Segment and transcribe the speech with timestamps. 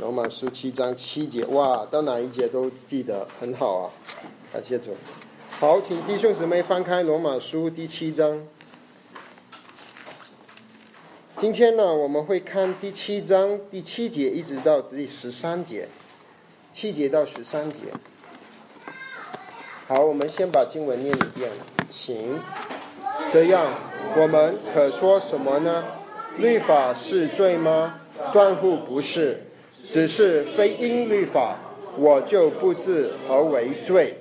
[0.00, 3.90] 罗马书七章七节，哇，到哪一节都记得很好啊！
[4.52, 4.94] 感谢主。
[5.58, 8.46] 好，请弟兄姊妹翻开罗马书第七章。
[11.40, 15.88] 今天呢，我们会看第七章第七节一直到第十三节，
[16.72, 17.82] 七节到十三节。
[19.88, 21.50] 好，我们先把经文念一遍，
[21.88, 22.38] 请。
[23.28, 23.74] 这样，
[24.16, 25.84] 我们可说什么呢？
[26.36, 27.98] 律法是罪吗？
[28.32, 29.42] 断乎不是，
[29.90, 31.56] 只是非因律法，
[31.96, 34.12] 我就不知何为罪；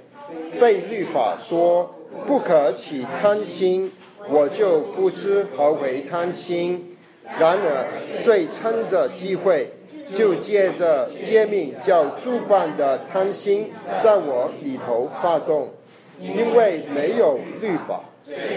[0.57, 1.93] 非律法说
[2.25, 3.91] 不可起贪心，
[4.29, 6.97] 我就不知何为贪心。
[7.37, 7.85] 然而，
[8.23, 9.73] 罪趁着机会，
[10.13, 15.73] 就借着诫命叫诸办的贪心在我里头发动，
[16.21, 18.01] 因为没有律法，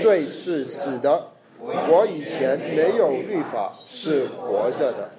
[0.00, 1.26] 罪是死的。
[1.58, 5.10] 我以前没有律法，是活着的。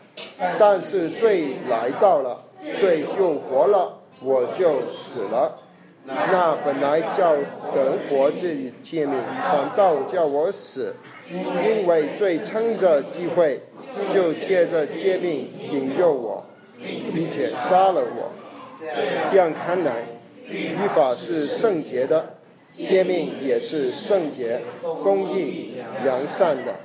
[0.59, 2.43] 但是罪来到了，
[2.79, 5.57] 罪就活了，我就死了。
[6.03, 7.35] 那本来叫
[7.73, 10.95] 得活着的诫命，反倒叫我死，
[11.29, 13.61] 因为罪趁着机会，
[14.13, 16.43] 就借着诫命引诱我，
[16.79, 18.31] 并且杀了我。
[19.29, 20.05] 这样看来，
[20.47, 22.35] 律法是圣洁的，
[22.71, 24.61] 诫命也是圣洁、
[25.03, 26.75] 公义、良善的。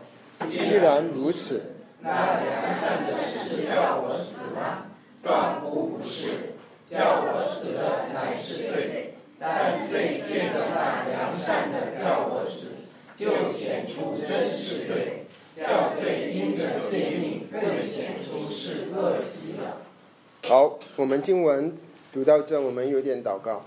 [0.49, 1.76] 既然如此。
[2.07, 4.87] 那良善的是叫我死吗？
[5.25, 6.55] 断不不是，
[6.87, 9.15] 叫我死的乃是罪。
[9.41, 12.77] 但罪借着那良善的叫我死，
[13.17, 15.27] 就显出真是罪。
[15.57, 19.79] 叫罪因着罪命更显出是恶极了。
[20.47, 21.75] 好，我们经文
[22.13, 23.65] 读到这，我们有点祷告。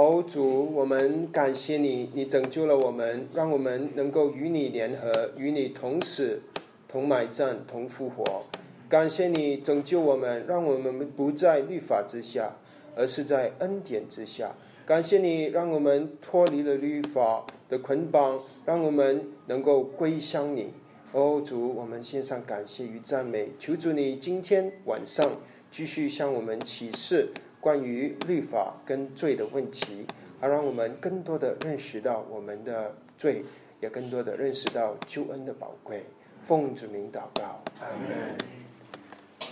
[0.00, 6.40] 哦，主，我们感谢你，你拯救了我们，让我们能够与你联合，与你同死、
[6.86, 8.44] 同埋葬、同复活。
[8.88, 12.52] 感谢你拯救我们，让我们不在律法之下，
[12.94, 14.54] 而是在恩典之下。
[14.86, 20.68] 感谢你让我们脱离了律法的捆绑，让我们能够归向你。
[21.10, 25.28] 哦，主，我们献上感谢与赞美，求主你今天晚上
[25.72, 27.30] 继续向我们启示。
[27.60, 30.06] 关于律法跟罪的问题，
[30.40, 33.42] 而让我们更多的认识到我们的罪，
[33.80, 36.04] 也更多的认识到救恩的宝贵。
[36.46, 39.48] 奉主名祷告，阿门。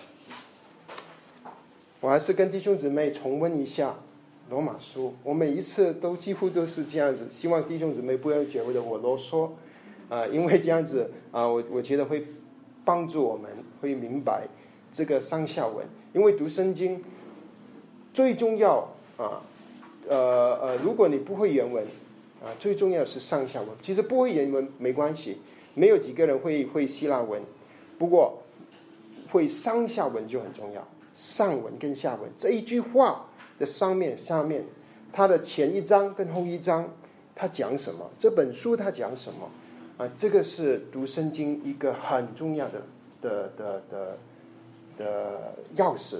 [2.00, 3.96] 我还是跟弟兄姊妹重温一下
[4.48, 9.50] 罗马书，我每一次都几乎都是这样子，希望弟兄姊妹不要觉得我啰嗦
[10.08, 12.24] 啊，因为这样子啊，我我觉得会
[12.84, 13.50] 帮助我们
[13.80, 14.46] 会明白
[14.92, 17.02] 这个上下文，因为读圣经。
[18.16, 18.78] 最重要
[19.18, 19.42] 啊，
[20.08, 21.84] 呃呃，如果你不会原文
[22.42, 23.68] 啊，最重要是上下文。
[23.78, 25.36] 其实不会原文没关系，
[25.74, 27.42] 没有几个人会会希腊文，
[27.98, 28.42] 不过
[29.30, 30.82] 会上下文就很重要。
[31.12, 33.26] 上文跟下文这一句话
[33.58, 34.64] 的上面下面，
[35.12, 36.88] 它的前一章跟后一章，
[37.34, 38.10] 它讲什么？
[38.16, 39.50] 这本书它讲什么？
[39.98, 42.82] 啊，这个是读圣经一个很重要的
[43.20, 44.18] 的的的
[44.96, 46.16] 的钥匙。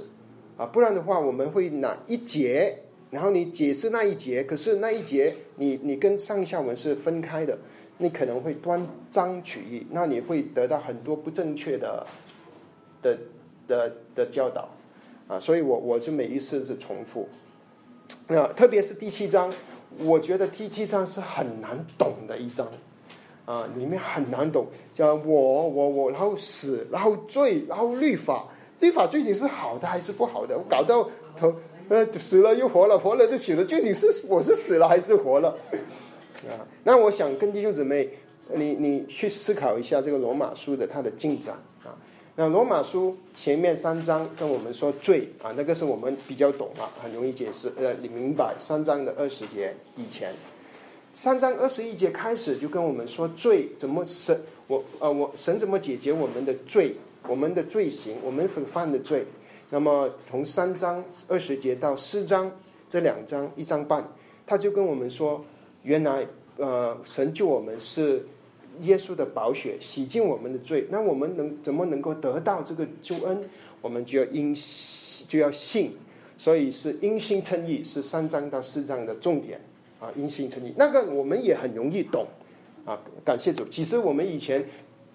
[0.57, 2.79] 啊，不然的话，我们会拿一节，
[3.11, 7.59] 然后你解释那一节，可是那一节你你跟上下文是分开的，
[7.99, 8.81] 你可能会断
[9.11, 12.07] 章取义，那你会得到很多不正确的
[13.03, 13.19] 的
[13.69, 14.69] 的的教导。
[15.29, 17.29] 啊，所以我我就每一次是重复，
[18.29, 19.53] 那特别是第七章，
[19.99, 22.67] 我觉得第七章是很难懂的一章。
[23.45, 28.49] 啊，里面很难懂，叫我我我，然后死，然后罪，然后律法。
[28.81, 30.57] 律法究竟是好的还是不好的？
[30.57, 31.55] 我搞到头
[31.89, 35.57] 呃死了又活了，活了又死了，究竟是我是死了还是活了？
[36.49, 38.09] 啊，那我想跟弟兄姊妹，
[38.53, 41.97] 你你去思考一下这个罗马书的它的进展啊。
[42.35, 50.35] 那罗马书前面三章跟我们说罪啊，那个是我们比较懂啊，很容易解释呃，你明白三章的二十节以前，
[51.15, 56.95] 三章二十一节开始就跟我们说罪怎么神我呃我神怎么解决我们的罪。
[57.29, 59.25] 我们的罪行，我们所犯的罪，
[59.71, 62.51] 那么从三章二十节到四章
[62.89, 64.07] 这两章一章半，
[64.47, 65.45] 他就跟我们说，
[65.83, 66.27] 原来
[66.57, 68.27] 呃神救我们是
[68.83, 73.43] 耶稣的宝血洗净我们的罪，那我们能怎么能够得到这个救恩？
[73.83, 74.57] 我们就要因
[75.29, 75.93] 就要信，
[76.39, 79.61] 所以是因信称义是三章到四章的重点
[80.01, 82.27] 啊，因信称义那个我们也很容易懂
[82.85, 83.65] 啊，感谢主。
[83.65, 84.65] 其实我们以前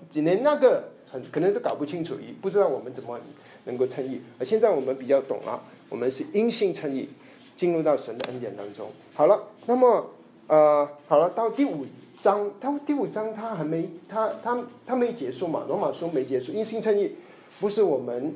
[0.09, 0.83] 几年那个。
[1.11, 3.19] 很可能都搞不清楚，不知道我们怎么
[3.65, 4.21] 能够称义。
[4.39, 7.09] 而现在我们比较懂了，我们是因信称义，
[7.55, 8.87] 进入到神的恩典当中。
[9.13, 10.09] 好了，那么
[10.47, 11.85] 呃，好了，到第五
[12.19, 15.65] 章，到第五章他还没他他他没结束嘛？
[15.67, 17.15] 罗马书没结束，因信称义
[17.59, 18.33] 不是我们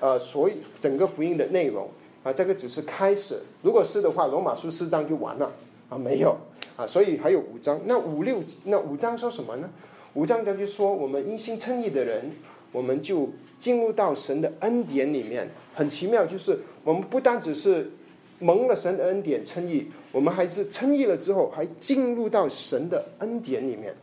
[0.00, 1.88] 呃，所以整个福音的内容
[2.22, 3.40] 啊，这个只是开始。
[3.62, 5.52] 如果是的话，罗马书四章就完了
[5.88, 6.36] 啊，没有
[6.76, 7.80] 啊，所以还有五章。
[7.84, 9.70] 那五六那五章说什么呢？
[10.16, 12.32] 五章他就说，我们因信称义的人，
[12.72, 13.28] 我们就
[13.58, 15.46] 进入到神的恩典里面。
[15.74, 17.90] 很奇妙，就是我们不单只是
[18.38, 23.94] 蒙了神的恩典称义，我们还是称义了之后，还进入到神的恩典里面。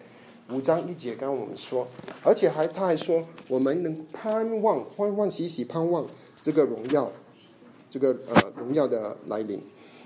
[0.52, 1.88] 五章一节，刚我们说，
[2.22, 6.06] 而且还他还说，我们能盼望欢欢喜喜盼望
[6.44, 7.12] 这个荣耀，
[7.90, 9.60] 这个呃荣耀的来临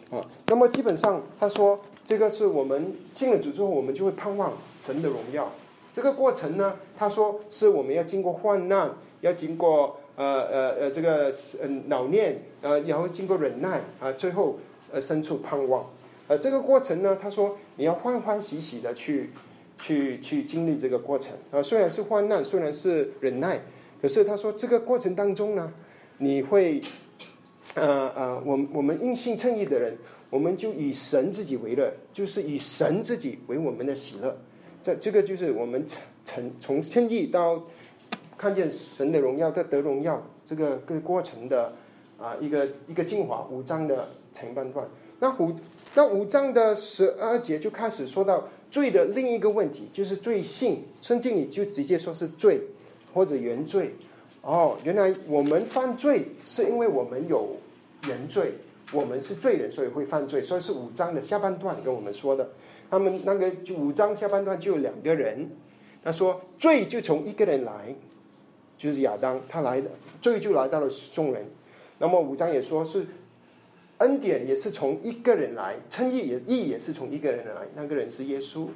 [0.09, 0.25] 啊。
[0.45, 4.53] 那么基本上他说，这个是我们信了主之后，我们就会盼望
[4.85, 5.51] 神的荣耀。
[5.97, 8.91] 这个过程呢，他说是我们要经过患难，
[9.21, 14.59] 要经过呃呃呃这个呃脑念，呃然后经过忍耐啊，最后
[14.91, 15.83] 呃生出盼望。
[16.27, 19.31] 呃这个过程呢，他说你要欢欢喜喜的去。
[19.79, 23.61] 去去经历这个过程啊，虽然是患难，虽然是忍耐，
[24.01, 25.71] 可是他说这个过程当中呢，
[26.17, 26.81] 你会，
[27.75, 29.95] 呃呃，我我们因信称义的人，
[30.31, 34.35] 我们就以神自己为乐，就是以神自己为我们的喜乐。
[34.81, 35.85] 这这个就是我们
[36.25, 37.63] 从从称义到
[38.37, 41.73] 看见神的荣耀到得荣耀这个个过程的
[42.17, 44.87] 啊一个一个精华五章的前半段。
[45.19, 45.53] 那五
[45.95, 48.47] 那五章的十二节就开始说到。
[48.69, 52.59] 罪的另一个问题就是罪性，圣经里就直接说是罪
[53.13, 53.95] 或者原罪。
[54.41, 57.55] 哦，原来我们犯罪是因为我们有
[58.07, 58.51] 原罪，
[58.91, 60.43] 我们是罪人，所以会犯罪。
[60.43, 62.49] 所以是五章的下半段跟我们说的。
[62.89, 65.49] 他们那个就五章下半段就有两个人，
[66.03, 67.95] 他说罪就从一个人来，
[68.77, 69.89] 就是亚当他来的，
[70.21, 71.45] 罪就来到了众人。
[71.99, 73.05] 那么五章也说是。
[73.99, 78.67] 恩典也是从一个人来，称义也义也是从一个人来，那个人是耶稣，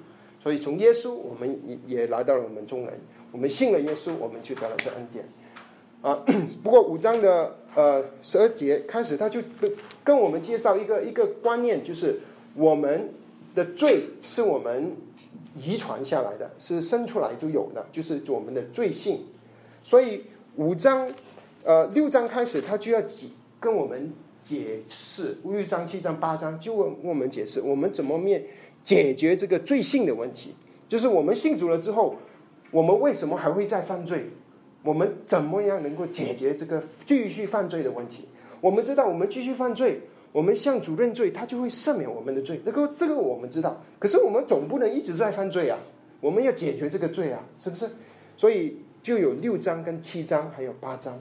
[0.42, 3.00] 所以从耶稣我们也也来到了我们众人，
[3.32, 5.24] 我们信了耶稣，我们就得了这恩典。
[6.02, 6.26] 啊，
[6.64, 9.72] 不过五章的呃十二节开始，他就跟
[10.04, 12.20] 跟我们介绍一个一个观念，就是
[12.56, 13.14] 我们
[13.56, 14.96] 的罪是我们
[15.56, 19.26] 遗传下来的，是生出来就有的，就是我们的罪性。
[19.84, 20.24] 所以
[20.56, 21.08] 五章
[21.64, 23.28] 呃六章开始，他就要解
[23.60, 24.14] 跟我们。
[24.44, 28.44] 解释六章、七章、八章，就问我们解释我们怎么面
[28.84, 30.56] 解决这个罪性的问题。
[30.88, 32.16] 就是我们信主了之后，
[32.72, 34.32] 我们为什么还会再犯罪？
[34.82, 38.28] 我们怎么样能够解决这个继续犯罪的问题？
[38.62, 40.02] 我们知道，我们继续犯罪，
[40.32, 42.62] 我们向主认罪，他就会赦免我们的罪。
[42.66, 45.78] 这个这个我们知道，可是我们总不能一直在犯罪啊！
[46.20, 47.90] 我们要解决这个罪啊，是不是？
[48.38, 51.20] 所以就有六章、跟七章，还有八章。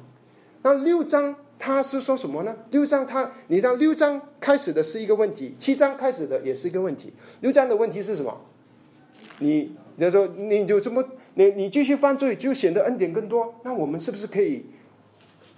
[0.62, 1.36] 那六章。
[1.62, 2.56] 他是说什么呢？
[2.70, 7.12] 六章他，你到六章开始的是一个问题，七章开始的也是一个问题。
[7.42, 8.34] 六章的问题是什么？
[9.40, 11.04] 你，你说你就这么，
[11.34, 13.54] 你你继续犯罪，就显得恩典更多。
[13.62, 14.64] 那我们是不是可以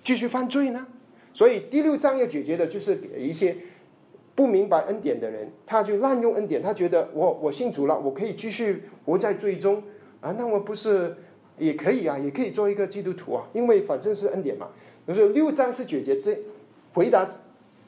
[0.03, 0.85] 继续犯罪呢？
[1.35, 3.57] 所以第六章要解决的就是给一些
[4.35, 9.83] 不明白恩典的人，他就滥用恩典，他觉得我我信主了，我可以继续活在最终
[10.21, 10.35] 啊？
[10.39, 11.17] 那我不是
[11.59, 12.19] 也可以啊？
[12.19, 13.47] 也可以做一个基督徒啊？
[13.53, 14.69] 因为反正是恩典嘛。
[15.07, 16.39] 就是六章是解决这
[16.95, 17.29] 回答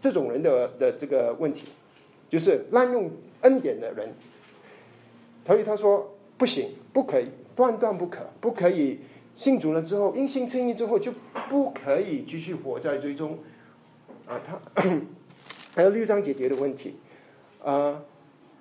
[0.00, 1.68] 这种人的的这个问题，
[2.28, 3.10] 就是滥用
[3.42, 4.12] 恩典的人。
[5.46, 8.98] 所以他说不行，不可以，断断不可，不可以
[9.34, 11.12] 信主了之后，因信称义之后就
[11.50, 13.38] 不可以继续活在最终
[14.26, 14.40] 啊。
[14.46, 14.82] 他
[15.76, 16.96] 还有六章解决的问题
[17.62, 18.00] 啊，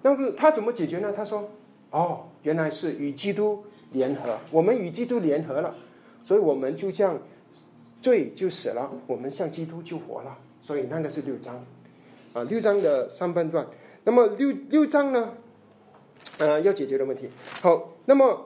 [0.01, 1.13] 那个他怎么解决呢？
[1.15, 1.49] 他说
[1.91, 5.73] 哦，原来是与基督联合，我们与基督联合了，
[6.25, 7.17] 所以我们就像。
[8.03, 11.63] 罪就死了，我们向基督就活了，所以那个是六章，
[12.33, 13.65] 啊，六章的上半段。
[14.03, 15.29] 那么六六章呢，
[16.37, 17.29] 呃，要解决的问题。
[17.61, 18.45] 好，那么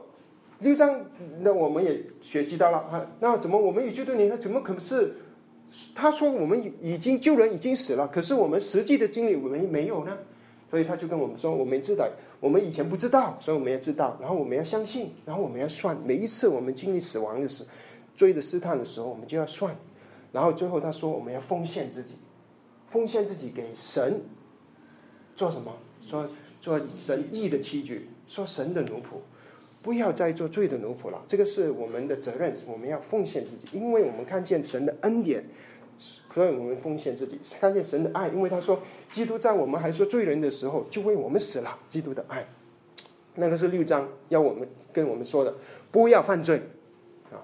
[0.59, 1.05] 六章
[1.39, 4.37] 那我们也学习到了啊，那怎么我们与基督联合？
[4.37, 5.13] 怎么可能是？
[5.93, 10.17] 他说我们已经救人已经死了，可是我们实际的经历我们没有呢？
[10.69, 12.07] 所以他就跟我们说，我们知道，
[12.39, 17.69] 我们以前不知道，所以我们要知道，然后我们要相信，然后我们要算，每一次我们经历死亡的时候。
[18.15, 19.77] 追的试探的时候，我们就要算，
[20.31, 22.15] 然后最后他说我们要奉献自己，
[22.89, 24.19] 奉献自己给神，
[25.35, 25.71] 做什么？
[26.01, 26.27] 说
[26.59, 29.19] 做神意的器具，说神的奴仆，
[29.87, 31.23] 不要再做罪的奴仆了。
[31.29, 35.41] 这个是我们的责任，我们要奉献自己，因为我们看见神的恩典，
[36.33, 38.27] 所以我们奉献自己，看见神的爱。
[38.27, 41.79] 因为他说，基督在我们还说罪人的时候，就为我们死了。
[41.89, 42.45] 基督的爱，
[43.35, 45.55] 那个是六章要我们跟我们说的，
[45.89, 46.61] 不要犯罪
[47.31, 47.39] 啊。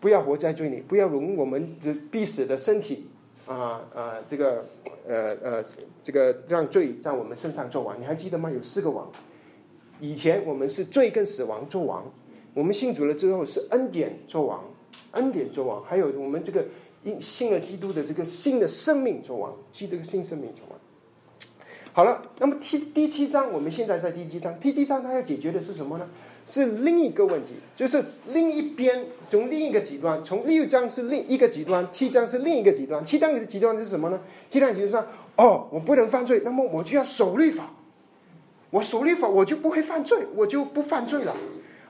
[0.00, 3.08] 不要活在罪里，不要容我们这必死的身体
[3.46, 4.14] 啊啊！
[4.26, 4.66] 这个
[5.06, 5.64] 呃呃，
[6.02, 8.00] 这个让罪在我们身上做王。
[8.00, 8.50] 你还记得吗？
[8.50, 9.08] 有四个王。
[10.00, 12.04] 以前我们是罪跟死亡做王，
[12.54, 14.64] 我们信主了之后是恩典做王，
[15.12, 16.64] 恩典作王，还有我们这个
[17.04, 20.78] 因信了基督的这个新的生命作王，基督的新生命作王。
[21.92, 26.08] 好了，那么第第七章，我们现在在第七章，第七章它要解决的是什么呢？
[26.46, 33.04] 是另一个问题，就是另一边从另一个极端，从六章是另一个极端，七章是另一个极端。
[33.04, 34.20] 七章的极端是什么呢？
[34.48, 35.04] 七章就是说，
[35.36, 37.70] 哦，我不能犯罪，那么我就要守律法，
[38.70, 41.36] 我守律法，我就不会犯罪，我就不犯罪了。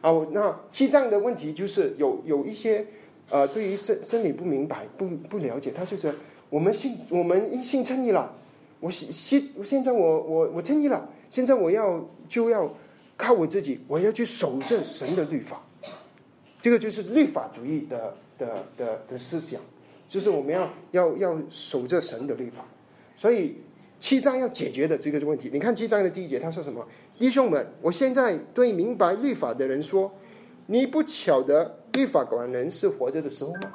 [0.00, 2.86] 啊，那七章的问题就是有有一些
[3.28, 6.14] 呃，对于生生理不明白、不不了解，他就是
[6.48, 8.34] 我们信我们信称义了。
[8.80, 12.74] 我现现现在我我我称义了，现在我要就要
[13.16, 15.62] 靠我自己，我要去守着神的律法，
[16.62, 19.60] 这个就是律法主义的的的的思想，
[20.08, 22.64] 就是我们要要要守着神的律法。
[23.18, 23.56] 所以
[24.00, 26.84] 七章要解决的这个问题，你看七章的第一节他说什么？
[27.16, 30.10] 弟兄们，我现在对明白律法的人说，
[30.66, 33.72] 你不晓得律法管人是活着的时候吗？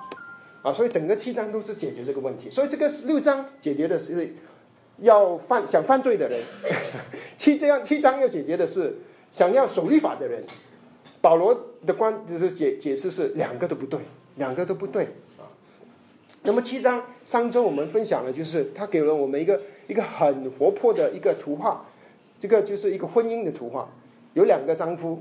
[0.63, 2.49] 啊，所以整个七章都是解决这个问题。
[2.49, 4.33] 所以这个六章解决的是。
[4.99, 6.39] 要犯想犯罪的人，
[7.35, 8.95] 七这样七章要解决的是
[9.29, 10.41] 想要守律法的人。
[11.19, 13.99] 保罗的观就是解解释是两个都不对，
[14.37, 15.09] 两个都不对。
[16.45, 21.85] 那么七章上周我们分享了，就是他给了我们一个一个很活泼的一个图画，
[22.39, 23.89] 这个就是一个婚姻的图画，
[24.33, 25.19] 有两个丈夫，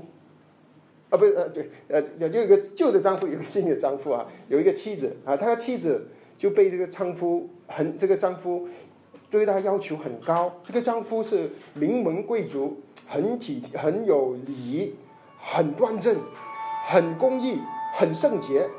[1.09, 8.67] 啊不是呃对呃有一个旧的丈夫，有一个新的丈夫啊，有一个妻子啊，他的妻子就被这个丈夫很这个丈夫。
[9.27, 10.61] 对他要求很高。
[10.63, 14.95] 这个丈夫是名门贵族，很体很有礼仪，
[15.41, 16.15] 很端正，
[16.87, 17.59] 很公义，
[17.95, 18.69] 很圣洁，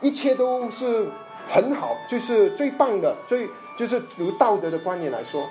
[0.00, 1.08] 一切都是
[1.46, 3.48] 很好，就是最棒的，最
[3.78, 5.46] 就是由道德的观念来说。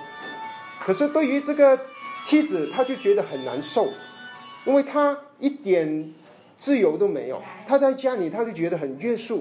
[0.84, 1.78] 可是对于这个
[2.24, 3.88] 妻子，他就觉得很难受，
[4.66, 6.12] 因为他一点
[6.56, 7.40] 自由都没有。
[7.66, 9.38] 他在家里，他就觉得很约束；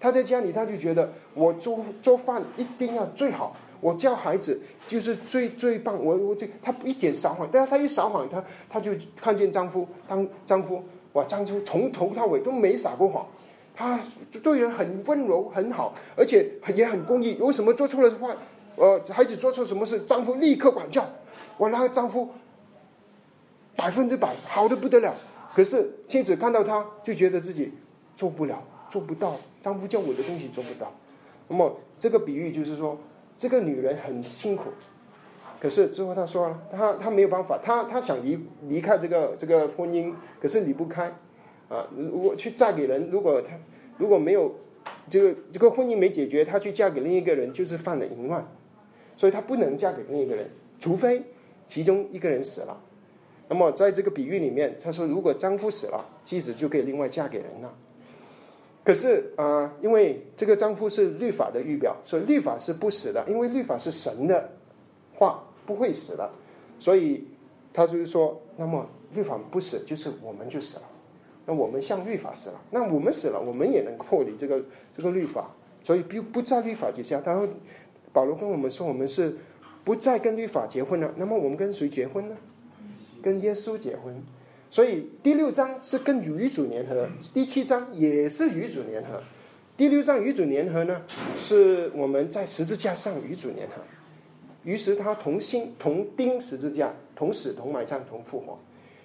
[0.00, 3.56] 他在家里，他就觉得我做做饭一定要最好。
[3.80, 13.26] 我教孩子就是最最棒，我我这他一点撒谎，但是他一撒谎，他他就看见丈夫当丈夫哇，丈夫从头到尾都没撒过谎，
[13.74, 14.00] 他
[14.42, 17.36] 对人很温柔很好，而且也很公益。
[17.38, 18.34] 有什么做错了的话，
[18.76, 21.06] 呃，孩子做错什么事，丈夫立刻管教，
[21.56, 22.28] 我那个丈夫
[23.76, 25.14] 百分之百好的不得了。
[25.54, 27.72] 可是妻子看到他就觉得自己
[28.16, 30.92] 做不了，做不到，丈夫叫我的东西做不到。
[31.48, 32.98] 那么这个比喻就是说。
[33.34, 34.64] 这个女人很辛苦，
[35.58, 38.38] 可是之后她说了，她她没有办法，她她想离
[38.68, 41.12] 离开这个这个婚姻，可是离不开，
[41.72, 43.58] 啊，如果去嫁给人，如果她
[43.96, 44.54] 如果没有
[45.08, 48.46] 这个这个婚姻没解决，她去嫁给另一个人就是犯了淫乱，
[49.16, 51.22] 所以她不能嫁给另一个人，除非
[51.66, 52.78] 其中一个人死了。
[53.48, 57.74] 那么在这个比喻里面，他说，如果丈夫死了，妻子就可以另外嫁给人了。
[58.84, 64.50] 可是啊，因为这个丈夫是律法的预表，所以律法是不死的，因为律法是神的
[65.14, 66.30] 话，不会死的。
[66.80, 67.26] 所以
[67.72, 70.84] 他就是说，那么律法不死，就是我们就死了。
[71.46, 74.62] 那我们像律法死了，那我们死了，我们也能脱离这个
[74.96, 75.50] 这个律法，
[75.82, 77.20] 所以不不在律法之下。
[77.24, 77.46] 然后
[78.12, 79.36] 保罗跟我们说，我们是
[79.84, 81.12] 不再跟律法结婚了。
[81.16, 82.36] 那么我们跟谁结婚呢？
[83.22, 84.14] 跟耶稣结婚。
[84.70, 89.22] 所以第六章是跟与主联合，第七章也是与主联合。
[89.76, 91.02] 第六章与主联合呢，
[91.34, 93.82] 是我们在十字架上与主联合，
[94.64, 98.58] 于是他同心同钉十字架，同死同埋葬同复活。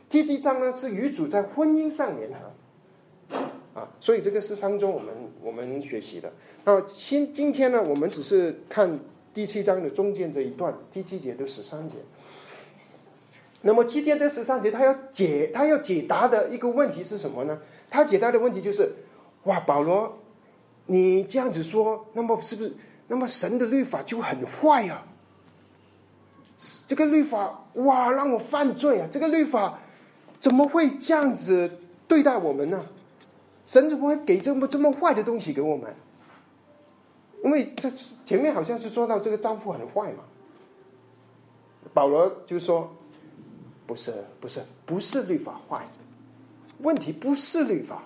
[0.10, 3.38] 第七章呢是与主在婚姻上联合，
[3.80, 6.32] 啊，所以这个是上周我们我们学习的。
[6.64, 9.00] 那今今天呢，我们只是看
[9.34, 11.96] 第七章的中间这一段，第七节到十三节。
[13.62, 17.60] 那么七节的十三节，他要解他要解答的一个问题是什么呢？
[17.90, 18.90] 他解答的问题就是：
[19.44, 20.18] 哇，保罗，
[20.86, 22.72] 你这样子说，那么是不是？
[23.10, 25.04] 那么神的律法就很坏呀？
[26.88, 29.08] 这个律法哇，让我犯罪啊！
[29.12, 29.80] 这个律法
[30.40, 31.70] 怎么会这样子
[32.08, 32.86] 对待我们呢？
[33.66, 35.94] 神怎么会给这么这么坏的东西给我们？
[37.44, 37.90] 因为这
[38.26, 40.24] 前面好像是说到这个丈夫很坏嘛。
[41.94, 42.92] 保罗就说。
[43.88, 45.88] 不是不是不是律法坏，
[46.80, 48.04] 问题不是律法，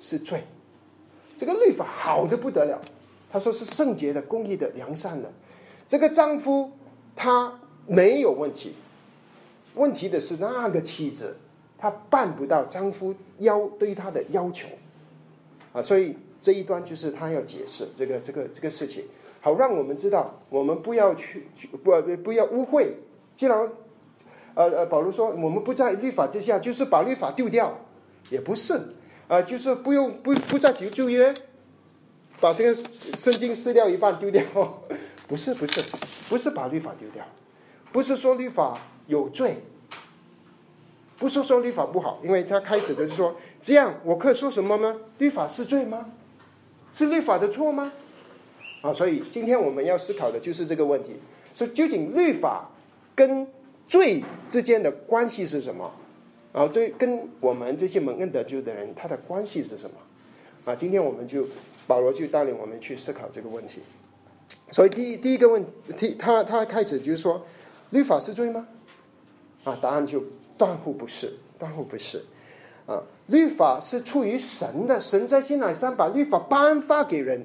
[0.00, 0.42] 是罪。
[1.36, 2.82] 这个律法好的不得了，
[3.30, 5.30] 他说是圣洁的、公义的、良善的。
[5.86, 6.72] 这个丈夫
[7.14, 8.74] 他没有问题，
[9.74, 11.36] 问题的是那个妻子，
[11.76, 14.68] 她办不到丈夫要对她的要求
[15.72, 15.82] 啊。
[15.82, 19.04] 所以这一段就是他要解释这个这个这个事情，
[19.40, 21.48] 好让我们知道，我们不要去
[21.84, 22.96] 不不要误会，
[23.36, 23.68] 既然。
[24.54, 27.78] 呃呃，保罗说，我们不在律法之下，就是把律法丢掉，
[28.28, 28.74] 也不是。
[29.28, 31.32] 啊，就是不用不不再求旧约，
[32.40, 32.74] 把这个
[33.14, 34.42] 圣经撕掉一半丢掉，
[35.28, 35.80] 不是不是
[36.28, 37.24] 不是把律法丢掉，
[37.92, 38.76] 不是说律法
[39.08, 39.56] 有罪，
[41.18, 44.96] 不是说律法不好，因为他开始的是说这样，我可以说什么吗？
[45.18, 46.12] 律法是罪吗？
[46.92, 47.92] 是律法的错吗？
[48.82, 51.16] 啊，所以今天我们要思考的就是这个问题：
[51.54, 52.70] 说究竟律法
[53.14, 53.46] 跟
[53.86, 55.90] 罪之间的关系是什么？
[56.52, 59.96] 啊，最跟我们这些蒙恩得救的人，他的关系是什么？
[60.64, 61.46] 啊，今天我们就
[61.86, 63.80] 保罗就带领我们去思考这个问题。
[64.70, 65.64] 所以第一第一个问
[65.96, 67.44] 题，他他开始就是说，
[67.90, 68.68] 律法是罪吗？
[69.68, 70.22] 啊，答案就
[70.56, 72.24] 断乎不是，断乎不是。
[72.86, 77.44] 啊，律法是出于神的，神在西乃上把律法颁发给人，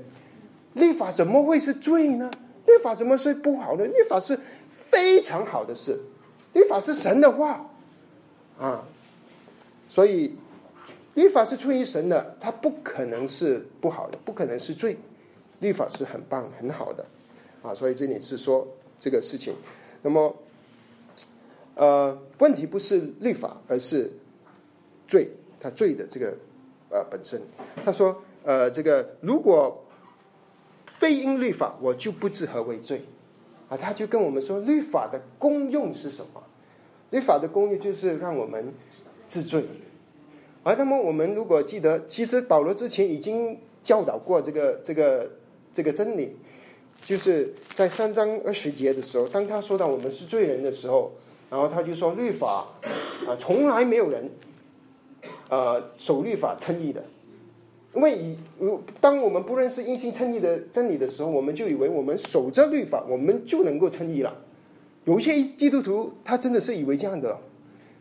[0.73, 2.31] 律法怎么会是罪呢？
[2.65, 3.83] 律法怎么是不好的？
[3.83, 4.39] 律法是
[4.71, 5.99] 非常好的事，
[6.53, 7.69] 律法是神的话，
[8.57, 8.85] 啊。
[9.89, 10.33] 所以，
[11.13, 14.97] 律法是出于神的，它不可能是不好的，不可能是罪。
[15.59, 17.05] 律法是很棒、很好的，
[17.61, 18.67] 啊，所以这里是说
[18.99, 19.53] 这个事情。
[20.01, 20.33] 那么，
[21.75, 24.11] 呃，问题不是律法，而是
[25.07, 26.35] 罪，他罪的这个
[26.89, 27.41] 呃本身。
[27.83, 29.83] 他说，呃，这个如果
[30.85, 33.03] 非因律法，我就不知何为罪。
[33.69, 36.43] 啊，他就跟我们说，律法的功用是什么？
[37.11, 38.73] 律法的功用就是让我们。
[39.25, 39.63] 治罪，
[40.61, 45.31] 而那么我们如果记得，其实保罗之前已经教导过这个这个
[45.71, 46.35] 这个真理，
[47.03, 51.13] 就是在三章二十节的时候，当他说到我们是罪人的时候，
[51.53, 52.65] 然后他就说律法
[53.27, 54.27] 啊，从来没有人
[55.49, 57.05] 呃守律法称义的，
[57.93, 58.35] 因为以
[58.99, 64.35] 当我们不认识因信称义的真理的时候，我们就以为我们守着律法，我们就能够称义了。
[65.05, 67.37] 有一些基督徒他真的是以为这样的。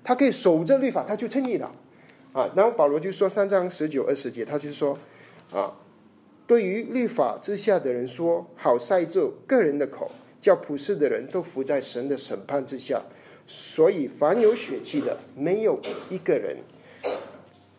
[0.03, 1.71] 他可以守着律法，他就称义了，
[2.33, 2.51] 啊！
[2.57, 4.99] 然后保罗就说三章十九二十节，他就说，
[5.53, 5.77] 啊，
[6.47, 13.03] 对于律法之下的人说，好塞住个人的口，叫普世的人都伏在神的审判之下。
[13.47, 16.57] 所以凡有血气的，没有一个人，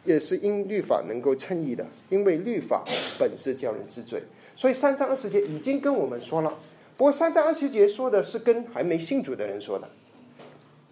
[0.04, 2.84] 也是因律法能够称义的，因为律法
[3.18, 4.24] 本是叫人治罪。
[4.56, 6.60] 所以三章二十节已经跟我们说了，
[6.96, 9.90] 不过三章二十节说的是跟还没信主的人说的。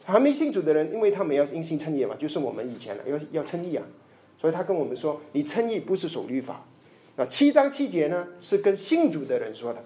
[0.03, 3.85] 还没信主的人，因为他们要因信称义嘛，就是我们以前的要要称义啊，
[4.39, 6.65] 所以他跟我们说，你称义不是守律法
[7.17, 7.25] 那。
[7.27, 9.83] 七章七节呢是跟信主的人说的。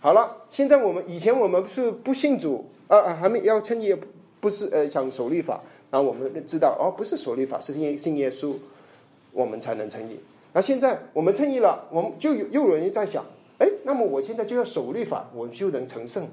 [0.00, 3.96] 好了，现在我们以前我们是不信主啊啊，还没要称义，
[4.40, 8.54] 不是呃想守律法，然后我们知道哦，不是守律法，是信信耶稣，
[9.32, 10.20] 我们才能称义。
[10.52, 13.24] 那现在我们称义了，我们就又有人在想，
[13.58, 16.28] 哎，那么我现在就要守律法，我就能成圣。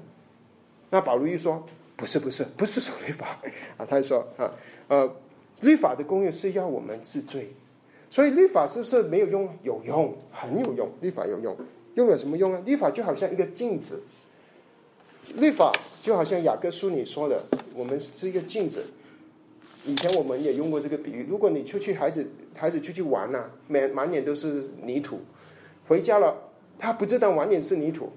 [0.90, 1.64] 那保罗一说。
[2.00, 3.38] 不是不是不是守律法
[3.76, 3.84] 啊！
[3.84, 4.50] 他说啊
[4.88, 5.16] 呃，
[5.60, 7.52] 律法的功用是要我们治罪，
[8.08, 9.46] 所以律法是不是没有用？
[9.62, 10.88] 有用，很有用。
[11.02, 11.54] 律法有用，
[11.96, 12.62] 用了什么用啊？
[12.64, 14.02] 律法就好像一个镜子，
[15.36, 18.84] 律法就好像雅各书你说的，我们是一个镜子。
[19.86, 25.20] 以前我们也用过这个比喻：如果你出去，孩子孩子出去玩呐，满满脸都是泥土，
[25.88, 26.36] 回家了
[26.78, 28.10] 他不知道满脸是泥土，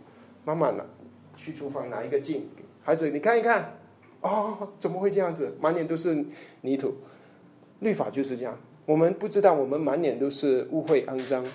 [0.43, 0.85] 妈妈呢
[1.37, 2.49] 去厨房拿一个镜。
[2.83, 3.77] 孩子，你看一看，
[4.19, 5.55] 哦，怎么会这样子？
[5.61, 6.25] 满脸都是
[6.61, 6.95] 泥土，
[7.79, 8.59] 律法就是这样。
[8.85, 11.45] 我们不知道，我们满脸都是污秽肮脏，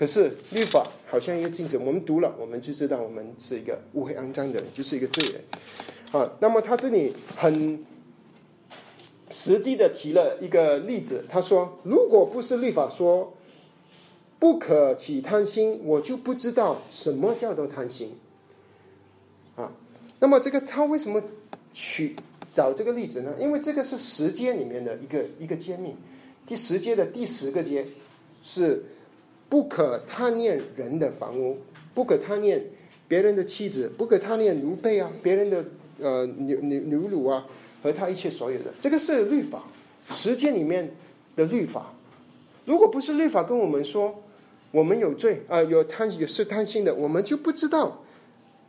[0.00, 5.42] 可是律法好像一个镜子，我们读了，我们就知道我们是一个污秽肮脏的人，就是一个罪人。
[6.10, 7.84] 啊，那么他这里很
[9.28, 13.34] 实际的提了一个例子，他说：“如果不是律法说
[14.38, 18.16] 不可起贪心，我就不知道什么叫做贪心。”
[19.54, 19.70] 啊。
[20.18, 21.22] 那么这个他为什么
[21.74, 22.16] 取
[22.54, 23.34] 找这个例子呢？
[23.38, 25.94] 因为这个是十阶里面的一个一个诫命，
[26.46, 27.86] 第十阶的第十个阶
[28.42, 28.82] 是
[29.50, 31.58] 不可贪念人的房屋，
[31.92, 32.64] 不可贪念
[33.06, 35.64] 别人的妻子，不可贪念奴婢啊，别人的
[35.98, 37.44] 呃牛牛牛乳啊，
[37.82, 39.64] 和他一切所有的，这个是律法，
[40.08, 40.94] 十诫里面
[41.36, 41.92] 的律法。
[42.64, 44.22] 如果不是律法跟我们说
[44.70, 48.02] 我们有罪啊，有贪有是贪心的，我们就不知道。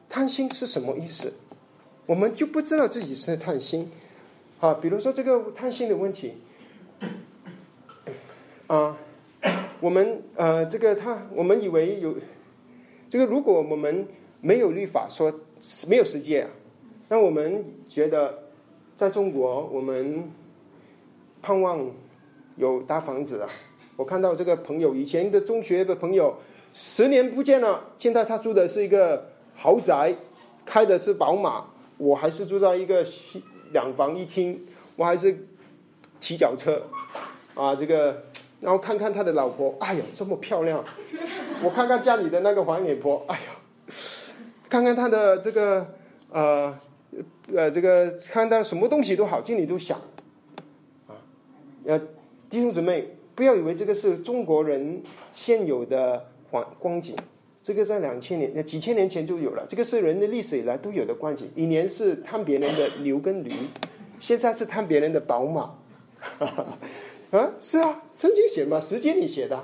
[0.10, 1.32] 贪心是什么意思？
[2.06, 3.90] 我们就不知道自己是贪心
[4.60, 4.74] 啊。
[4.74, 6.34] 比如说这个贪心的问题
[8.68, 8.98] 啊，
[9.82, 12.16] 我们呃，这个他，我们以为有
[13.10, 14.08] 这个，如果我们
[14.40, 15.34] 没有律法说
[15.90, 16.48] 没有世界，
[17.10, 18.44] 那我们觉得
[18.96, 20.32] 在中国，我们
[21.42, 21.86] 盼望
[22.56, 23.50] 有大房子啊。
[23.98, 26.38] 我看到这个朋友以前的中学的朋友，
[26.72, 29.30] 十年不见了，现在他住的是一个。
[29.54, 30.16] 豪宅，
[30.66, 31.66] 开的是宝马，
[31.98, 33.06] 我还是住在一个
[33.74, 34.60] 两房一厅，
[34.96, 35.46] 我还是
[36.20, 36.82] 骑脚车，
[37.54, 38.24] 啊，这个
[38.62, 40.86] 然后看看他的老婆，哎呦，这么漂亮！
[41.64, 43.94] 我看看家里的那个黄脸婆，哎呦，
[44.70, 45.96] 看看他的这个
[46.30, 46.74] 呃
[47.54, 50.00] 呃这个，看他什么东西都好，心里都想
[51.08, 51.18] 啊。
[51.86, 52.00] 呃，
[52.50, 55.02] 弟兄姊妹，不要以为这个是中国人
[55.34, 57.16] 现有的光光景，
[57.64, 61.50] 这个在两千年、几千年前就有了，这个是人的历史以来都有的光景。
[61.56, 63.52] 以前是贪别人的牛跟驴，
[64.20, 65.76] 现在是贪别人的宝马。
[67.32, 69.56] 啊，是啊，曾经写嘛，时间里写的。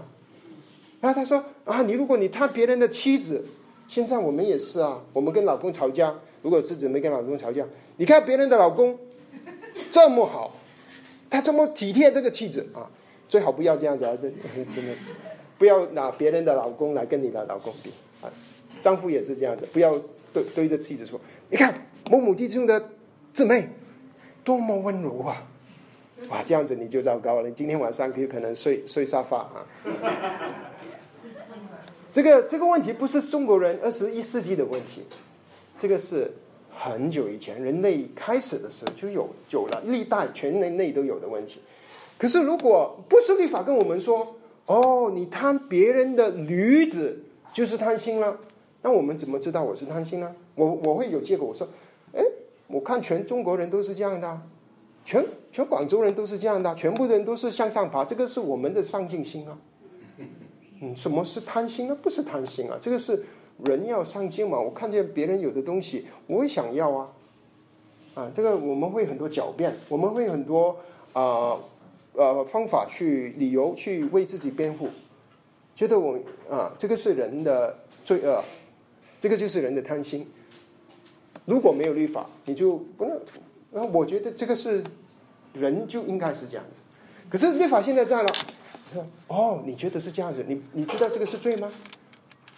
[1.02, 3.46] 然后他说啊，你如果你他别人的妻子，
[3.88, 7.66] 现在我们也是啊，我们跟老公吵架，如果自己没跟老公吵架，
[7.98, 8.98] 你看别人的老公
[9.90, 10.56] 这么好，
[11.30, 12.90] 他这么体贴这个妻子啊，
[13.28, 14.34] 最好不要这样子，还是
[14.72, 14.94] 真的
[15.58, 18.32] 不要拿别人的老公来跟你的老公比啊。
[18.80, 20.00] 丈夫也是这样子，不要
[20.34, 22.92] 对对着妻子说，你看某某弟兄的
[23.34, 23.70] 姊妹
[24.44, 25.46] 多么温柔啊。
[26.30, 27.48] 哇，这样子你就糟糕了。
[27.48, 29.66] 你今天晚上有可能睡睡沙发啊。
[32.12, 35.04] 这个这个问题不是中国人二十一世纪的问题，
[35.78, 36.32] 这个是
[36.72, 41.62] 很久以前人类开始的时候就有有了，历代全人类都有的问题。
[42.18, 47.20] 可是如果不是律法跟我们说，哦，你贪别人的驴子
[47.54, 48.36] 就是贪心了，
[48.82, 50.36] 那我们怎么知道我是贪心呢？
[50.56, 51.68] 我我会有借口，我说，
[52.14, 52.24] 哎，
[52.66, 54.42] 我看全中国人都是这样的。
[55.08, 59.58] 全全广州人都是这样的，全部的人都是向上爬，这个是我们的上进心啊。
[60.82, 61.98] 嗯，什么是贪心呢？
[62.02, 63.24] 不是贪心啊，这个是
[63.64, 64.60] 人要上进嘛。
[64.60, 67.14] 我看见别人有的东西，我也想要啊。
[68.16, 70.76] 啊，这个我们会很多狡辩，我们会很多
[71.14, 71.58] 啊
[72.12, 74.90] 呃方法去理由去为自己辩护，
[75.74, 78.44] 觉得我啊这个是人的罪恶，
[79.22, 80.30] 这个就是人的贪心。
[81.46, 83.18] 如果没有律法，你就不能。
[83.72, 84.84] 那我觉得这个是
[85.54, 87.00] 人就应该是这样子，
[87.30, 88.30] 可是律法现在在了。
[89.28, 90.46] 哦，你觉得是这样子？
[90.48, 91.70] 你你知道这个是罪吗？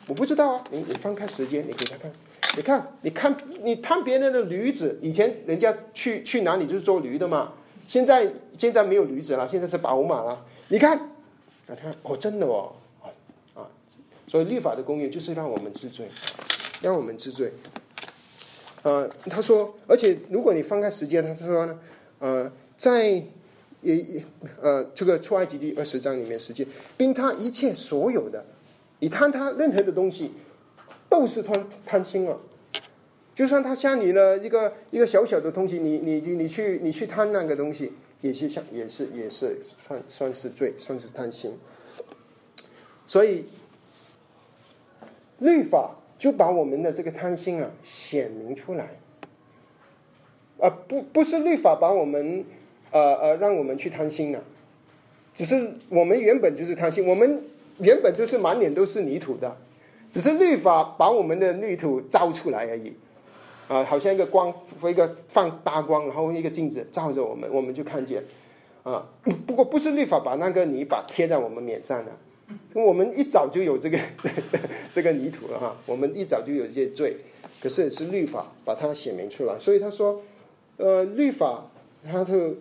[0.06, 0.64] 我不知道啊。
[0.70, 2.12] 你你翻开时间，你给他看，
[2.56, 7.54] 你看，你看，你贪别人的驴子，以前人家去去哪里就是做驴的嘛。
[7.88, 10.46] 现在现在没有驴子了，现在是宝马了。
[10.68, 12.74] 你看，啊，看，哦，真的哦，
[13.56, 13.66] 啊，
[14.28, 16.08] 所以律法的功用就是让我们治罪，
[16.84, 17.52] 让我们治罪。
[18.82, 21.80] 呃，他说，而且如果你翻开时间，他说呢，
[22.20, 23.22] 呃，在
[23.82, 24.24] 也
[24.62, 26.66] 呃这个出埃及第二十章里面，时间，
[26.96, 28.46] 并他一切所有的，
[29.00, 30.32] 你贪他任何的东西，
[31.10, 32.40] 都是贪贪心了。
[33.36, 41.58] 就算他向你的一个一个小小的东西，你你你你去你去贪那个东西，也是像也是也是算算是罪，算是贪心。
[43.06, 43.44] 所以
[45.40, 45.98] 律法。
[46.20, 48.90] 就把我们的这个贪心啊显明出来，
[50.60, 52.44] 啊不不是律法把我们
[52.92, 54.42] 呃呃让我们去贪心啊，
[55.34, 57.42] 只是我们原本就是贪心，我们
[57.78, 59.56] 原本就是满脸都是泥土的，
[60.12, 62.94] 只是律法把我们的泥土照出来而已，
[63.70, 64.54] 啊好像一个光
[64.84, 68.22] 一个放大光，然后一个镜子照着我们，我们就看见，
[68.84, 69.08] 啊
[69.48, 72.12] 不过不是律法把那个泥巴贴在我们脸上的。
[72.74, 74.60] 我们一早就有这个 这这
[74.94, 77.18] 这个泥土了哈，我们一早就有这些罪，
[77.62, 80.22] 可是是律法把它显明出来，所以他说，
[80.78, 81.70] 呃，律法，
[82.04, 82.54] 他的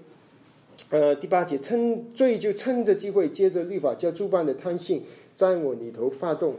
[0.90, 6.56] 呃第八节趁罪就趁着机会，接着律法叫诸般的贪性在我里头发动，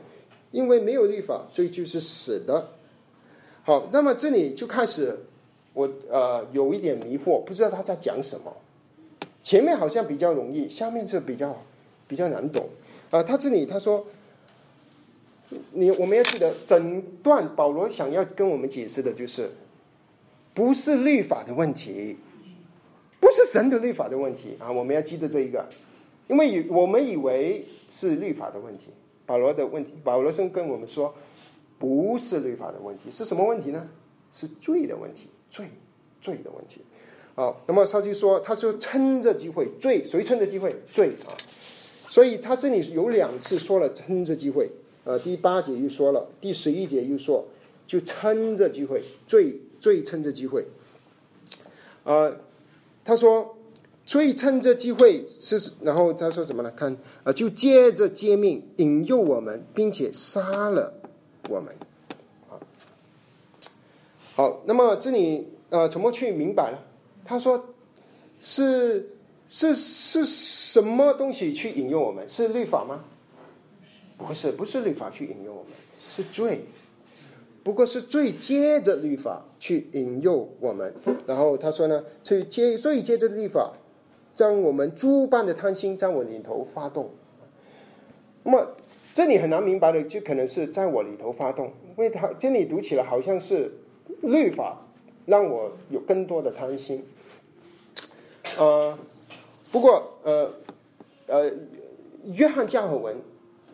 [0.52, 2.70] 因为没有律法，罪就是死的。
[3.64, 5.20] 好，那么这里就开始
[5.74, 8.52] 我呃有一点迷惑，不知道他在讲什么，
[9.44, 11.64] 前面好像比较容易，下面就比较
[12.08, 12.68] 比较难懂。
[13.10, 14.06] 啊，他这里他说，
[15.72, 19.50] 你我们要记得，整段保罗想要跟我们解释的就是，
[20.54, 22.18] 不是律法的问题，
[23.20, 24.72] 不是神的律法的问题啊！
[24.72, 25.68] 我们要记得这一个，
[26.28, 28.88] 因为以我们以为是律法的问题，
[29.26, 31.14] 保罗的问题，保罗生跟我们说，
[31.80, 33.88] 不是律法的问题，是什么问题呢？
[34.32, 35.66] 是罪的问题，罪
[36.22, 36.82] 罪的问题。
[37.34, 40.76] 好，那么他就说，他说趁着机会，罪谁趁着机会？
[40.92, 41.34] 罪啊！
[42.10, 44.72] 所以他这里有两次说了趁着机会，
[45.04, 47.46] 呃，第八节又说了，第十一节又说，
[47.86, 50.66] 就趁着机会，最最趁着机会，
[52.04, 52.36] 呃，
[53.06, 53.56] 他说
[54.08, 56.72] 最趁着机会是，然后他说什么呢？
[56.72, 60.92] 看啊，就借着揭命引诱我们，并且杀了
[61.48, 61.76] 我们，
[62.50, 62.58] 啊，
[64.34, 66.84] 好，那么这里呃怎么去明白了？
[67.24, 67.68] 他说
[68.42, 69.12] 是。
[69.50, 72.30] 是是什么东西去引诱我们？
[72.30, 73.04] 是律法吗？
[74.18, 75.74] 不是，不是律法去引诱我们，
[76.08, 76.62] 是罪。
[77.64, 80.94] 不过是罪接着律法去引诱我们。
[81.26, 83.74] 然后他说呢，去接罪接着律法，
[84.34, 87.12] 将我们猪般的贪心在我里头发动。
[88.44, 88.68] 那么
[89.14, 93.72] 这里很难明白的，就可能是在我里头发动，因为他这里读起来好像是
[94.22, 94.86] 律法
[95.26, 97.04] 让我有更多的贪心。
[98.58, 98.98] 呃，
[99.72, 100.54] 不过呃
[101.28, 101.52] 呃，
[102.34, 103.16] 约翰加尔文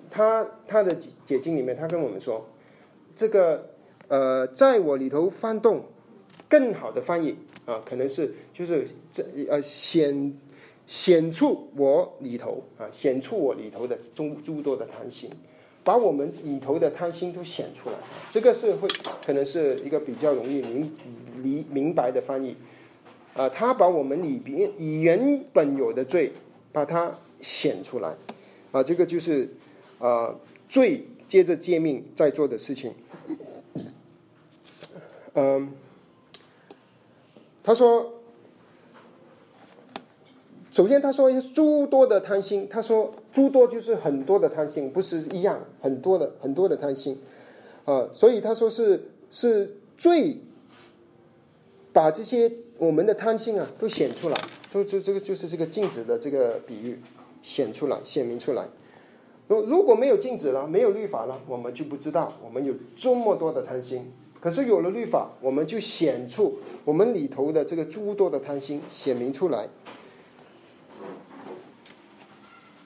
[0.10, 2.46] 他他的解解经里面，他跟我们说，
[3.16, 3.70] 这个
[4.08, 5.86] 呃，在我里头翻动，
[6.48, 10.34] 更好的翻译啊，可能是就是这呃显。
[10.88, 15.28] 显出我里头啊，显出我里头的诸诸多的贪心，
[15.84, 17.96] 把我们里头的贪心都显出来。
[18.30, 18.88] 这个是会
[19.26, 20.96] 可能是一个比较容易明
[21.42, 22.56] 理明白的翻译。
[23.36, 26.32] 啊，他把我们里边以原本有的罪，
[26.72, 28.16] 把它显出来。
[28.72, 29.48] 啊，这个就是
[30.00, 30.34] 啊
[30.68, 32.94] 罪接着诫命在做的事情。
[35.34, 35.72] 嗯，
[37.64, 38.12] 他说。
[40.72, 42.68] 首先，他说诸多的贪心。
[42.70, 47.18] 他说诸多就是很多的贪心，不是一样，很多的很多的贪心，
[47.86, 50.38] 啊，所以他说是是罪
[51.94, 54.36] 把这些我们的贪心啊都显出来，
[54.72, 57.00] 都这这个就是这个镜子的这个比喻
[57.42, 58.68] 显出来显明出来。
[59.48, 64.12] 如如果没有镜子了，没有律法了，我们就不知道我们有这么多的贪心。
[64.42, 69.68] 可是有了律法，我们就显出我们里头的这个诸多的贪心显明出来。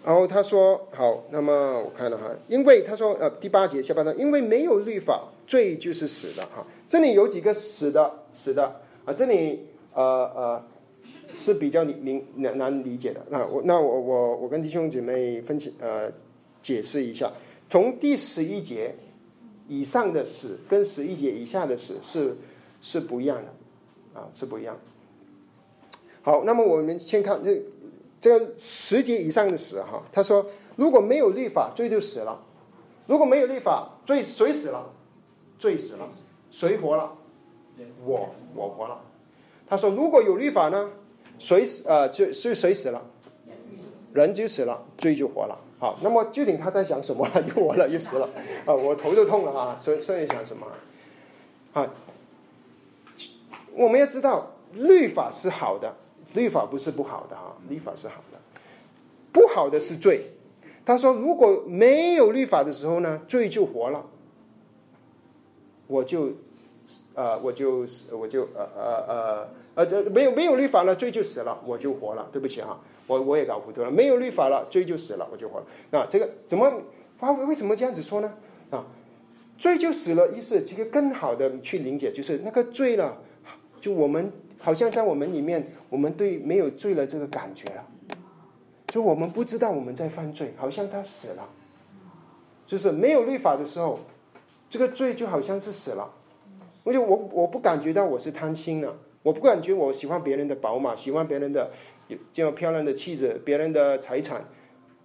[0.05, 6.65] 然后他说：“好，那么我看了哈，因为他说，呃，第八节下半段，因为没有律法，罪就是死的哈。
[6.87, 9.65] 这里有几个死的，死的啊，这里
[9.99, 10.63] 呃呃
[11.33, 13.25] 是比较明难难理解的。
[13.29, 16.11] 那我那我我我跟弟兄姐妹分析呃
[16.61, 17.31] 解释一下，
[17.69, 18.95] 从第十一节
[19.67, 22.37] 以上的死跟十一节以下的死是
[22.81, 24.77] 是不一样的啊，是不一样。
[26.21, 27.61] 好，那么我们先看这。”
[28.21, 32.35] 这十节以上的死哈，他说如果没有律法，罪就死了；
[33.07, 34.91] 如果没有律法，罪谁死了？
[35.57, 36.05] 罪死了，
[36.51, 37.15] 谁活了？
[38.03, 38.99] 我我活了。
[39.69, 40.89] 他说如果有律法呢？
[41.37, 41.87] 谁死？
[41.87, 43.01] 呃，就是谁死了？
[44.13, 45.57] 人就死了，罪就活了。
[45.77, 47.25] 好，那么究竟他在想什么？
[47.55, 48.27] 又活了又死了
[48.65, 48.73] 啊！
[48.73, 49.77] 我头都痛了啊！
[49.79, 50.67] 所以所以想什么？
[51.73, 51.87] 啊，
[53.73, 55.95] 我们要知道律法是好的。
[56.33, 58.37] 律法不是不好的哈，律法是好的，
[59.31, 60.29] 不好的是罪。
[60.85, 64.05] 他说，如果没有律法的时候呢，罪就活了，
[65.87, 66.31] 我就，
[67.13, 72.27] 呃，我就我就呃呃呃呃，没有没有律法了，罪就死了，我就活了。
[72.31, 75.65] 对不起哈，我我也搞糊涂了，没有律法了，罪就死了，我就活了。
[75.91, 76.81] 那这个怎么
[77.17, 77.31] 发？
[77.31, 78.33] 为什么这样子说呢？
[78.69, 78.85] 啊，
[79.57, 83.15] 罪就死了，意思这个更好的去理解，就是那个罪呢，
[83.81, 84.31] 就我们。
[84.61, 87.85] 好像在我们里面，我们对没有罪了这个感觉了，
[88.87, 91.47] 就我们不知道我们在犯罪，好像他死了，
[92.65, 94.01] 就是没有律法的时候，
[94.69, 96.11] 这个罪就好像是死了。
[96.89, 101.69] 我就我我不感觉到我是贪心了，我不感觉我喜欢别人的宝马，喜欢别人的
[102.33, 104.43] 这样漂亮的妻子，别人的财产，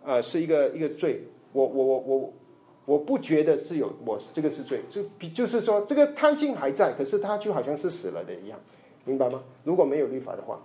[0.03, 1.25] 啊，是一个一个罪。
[1.53, 2.33] 我我我我
[2.87, 8.59] 我不觉得是有我这个是罪，就比就是说这个贪心还在，可是他就好像是死了的一样。
[9.05, 9.43] 明白吗？
[9.63, 10.59] 如果没有律法的话，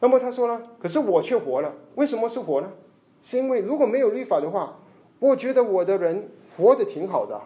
[0.00, 0.62] 那么他说呢？
[0.80, 2.72] 可是我却活了，为什么是活呢？
[3.22, 4.78] 是因为如果没有律法的话，
[5.18, 7.38] 我觉得我的人活得挺好的。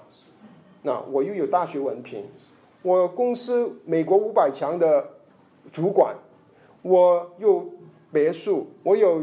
[0.83, 2.25] 那我又有大学文凭，
[2.83, 5.09] 我公司美国五百强的
[5.73, 6.15] 主管，
[6.83, 7.67] 我有
[8.13, 9.23] 别墅，我有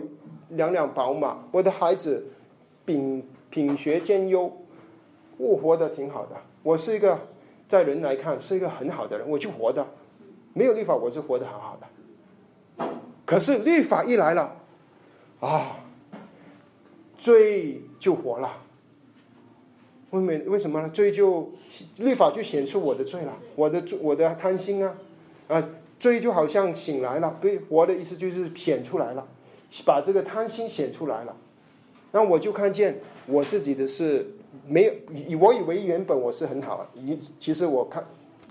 [0.49, 2.25] 两辆宝马，我的孩子
[2.85, 4.51] 品品学兼优，
[5.37, 6.35] 我活得挺好的。
[6.63, 7.17] 我是一个。
[7.69, 9.85] 在人来看是一个很好的人，我就活的，
[10.53, 12.87] 没有律法我是活得很好的。
[13.25, 14.55] 可是律法一来了，
[15.41, 15.75] 啊，
[17.17, 18.53] 罪就活了。
[20.11, 20.89] 为为为什么呢？
[20.89, 21.51] 罪就
[21.97, 24.95] 律法就显出我的罪了，我的罪我的贪心啊，
[25.47, 29.27] 啊，罪就好像醒来了，对，活的意思就是显出来了，
[29.85, 31.35] 把这个贪心显出来了，
[32.11, 34.33] 那我就看见我自己的是。
[34.65, 38.03] 没有，以我以为原本我是很好，以其实我看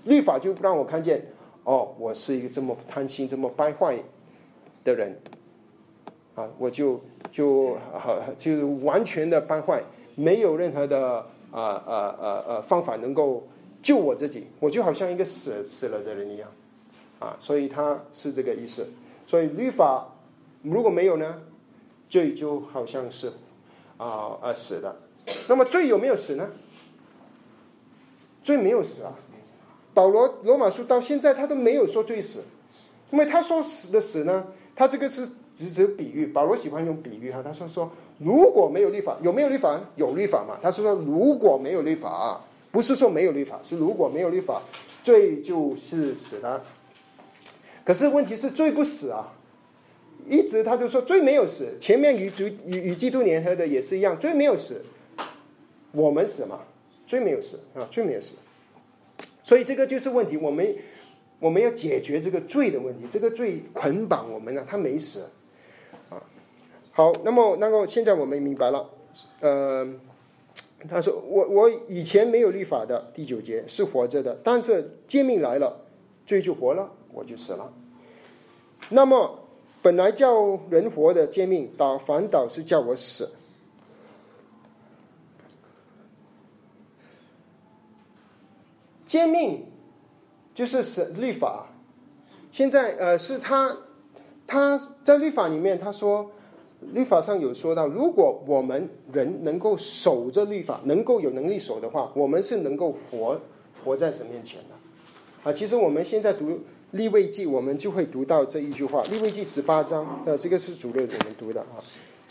[0.05, 1.21] 律法就让我看见，
[1.63, 3.97] 哦，我是一个这么贪心、这么败坏
[4.85, 5.19] 的人，
[6.35, 9.83] 啊，我就就好就完全的败坏，
[10.15, 11.25] 没有任何的
[11.57, 13.47] 啊啊啊啊方法能够
[13.81, 16.49] 救我自己，我就好像一个死死了的人一样，
[17.19, 18.87] 啊，所以他是这个意思，
[19.25, 20.07] 所以律法
[20.61, 21.41] 如果没有呢，
[22.09, 23.31] 罪就好像是
[23.97, 24.95] 啊啊死的。
[25.47, 26.49] 那么罪有没有死呢？
[28.43, 29.13] 罪没有死啊！
[29.93, 32.45] 保罗罗马书到现在他都没有说罪死，
[33.11, 37.41] 因为他说死的死呢，他这个是只是比喻，保罗喜欢用比喻哈。
[37.43, 39.79] 他说说如果没有律法，有没有律法？
[39.95, 40.57] 有律法嘛？
[40.61, 44.61] 他是说如果没有律法，不是说没有律法，是如果没有律法，
[45.03, 46.63] 罪就是死的。
[47.85, 49.33] 可是问题是罪不死啊，
[50.27, 51.77] 一直他就说罪没有死。
[51.79, 54.83] 前面与主与与基督联合的也是一样，罪没有死，
[55.91, 56.59] 我们死嘛？
[57.05, 58.33] 罪没有死啊，罪没有死。
[59.43, 60.75] 所以这个就是问题，我们
[61.39, 63.07] 我们要解决这个罪的问题。
[63.09, 65.23] 这个罪捆绑我们呢，他没死。
[66.97, 68.89] 好，那么那个现在我们明白了，
[69.39, 69.87] 呃，
[70.89, 75.79] 他说我我以前没有律法的第九节是活着的，但是诫命来了，
[76.25, 77.71] 罪就活了，我就死了。
[78.89, 79.47] 那么
[79.83, 83.31] 本来叫人活的诫命，倒反倒是叫我死。
[89.05, 89.67] 诫命
[90.55, 91.67] 就是是律法，
[92.49, 93.77] 现在呃是他
[94.47, 96.31] 他在律法里面他说，
[96.93, 103.39] 律法上有说到，如果我们人能够守着律法，能够有能力守的话，我们是能够活
[103.83, 105.53] 活在神面前的啊。
[105.53, 106.59] 其实我们现在读
[106.91, 111.77] 立位记，我们就会读到这一句话，立位记十八章，呃，这个是主任我们读的啊。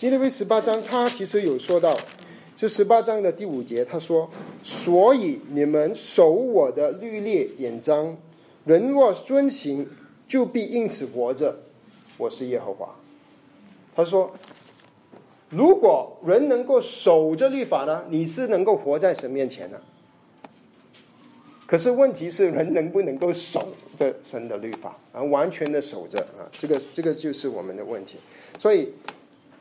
[0.01, 1.97] 立位十八章，他其实有说到。
[2.59, 4.31] 这十八章的第五节，他说
[4.65, 8.17] ：“所以你们守我的律例典章，
[8.65, 9.87] 人若遵行，
[10.27, 11.55] 就必因此活着。
[12.17, 12.89] 我是耶和华。”
[13.97, 14.31] 他说
[15.49, 19.81] ：“如果人能够守着律法呢，你是能够活在神面前的。
[21.67, 23.67] 可是问题是，人能不能够守
[23.99, 25.23] 着神的律法啊？
[25.23, 26.45] 完全的守着啊？
[26.53, 28.19] 这个这个就是我们的问题。
[28.59, 28.93] 所以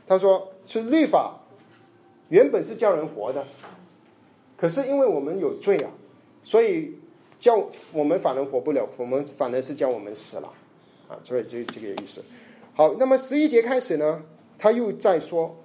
[0.05, 1.39] 他说是律法。”
[2.29, 3.45] 原本是叫人活的，
[4.57, 5.91] 可是因为我们有罪啊，
[6.43, 6.95] 所以
[7.37, 10.51] 叫我们反而活不了，我们反而是叫我们死了
[11.07, 12.25] 啊，所以这这个意思。
[12.75, 14.21] 好，那么十一节开始呢，
[14.59, 15.57] 他又在说，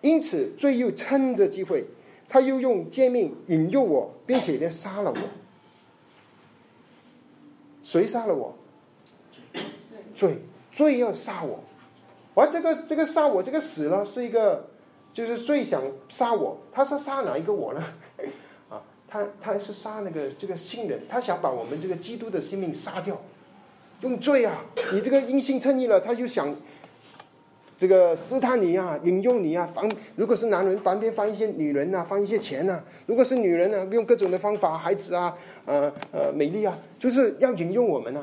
[0.00, 1.84] 因此罪又趁着机会，
[2.28, 5.18] 他又用诫命引诱我，并且呢杀了我。
[7.82, 8.56] 谁杀了我？
[10.14, 10.38] 罪，
[10.72, 11.60] 罪要杀我。
[12.34, 14.70] 而这个这个杀我，这个死了是一个。
[15.14, 17.80] 就是最想杀我，他是杀哪一个我呢？
[18.68, 23.22] 啊，他他是杀那个这个新人，他想把我们这个基督的生命杀掉，
[24.04, 24.62] 用罪啊！
[24.92, 26.54] 你这个阴性称义了，他就想
[27.78, 38.22] 这个试探你啊，引诱你啊，防如果是男人，旁边放一些女人呐，放一些钱呐；如果是女人呢，用各种的方法，孩子啊，呃呃，美丽啊，就是要引诱我们啊，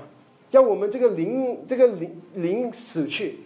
[0.51, 3.39] 要我们这个灵这个灵灵死去。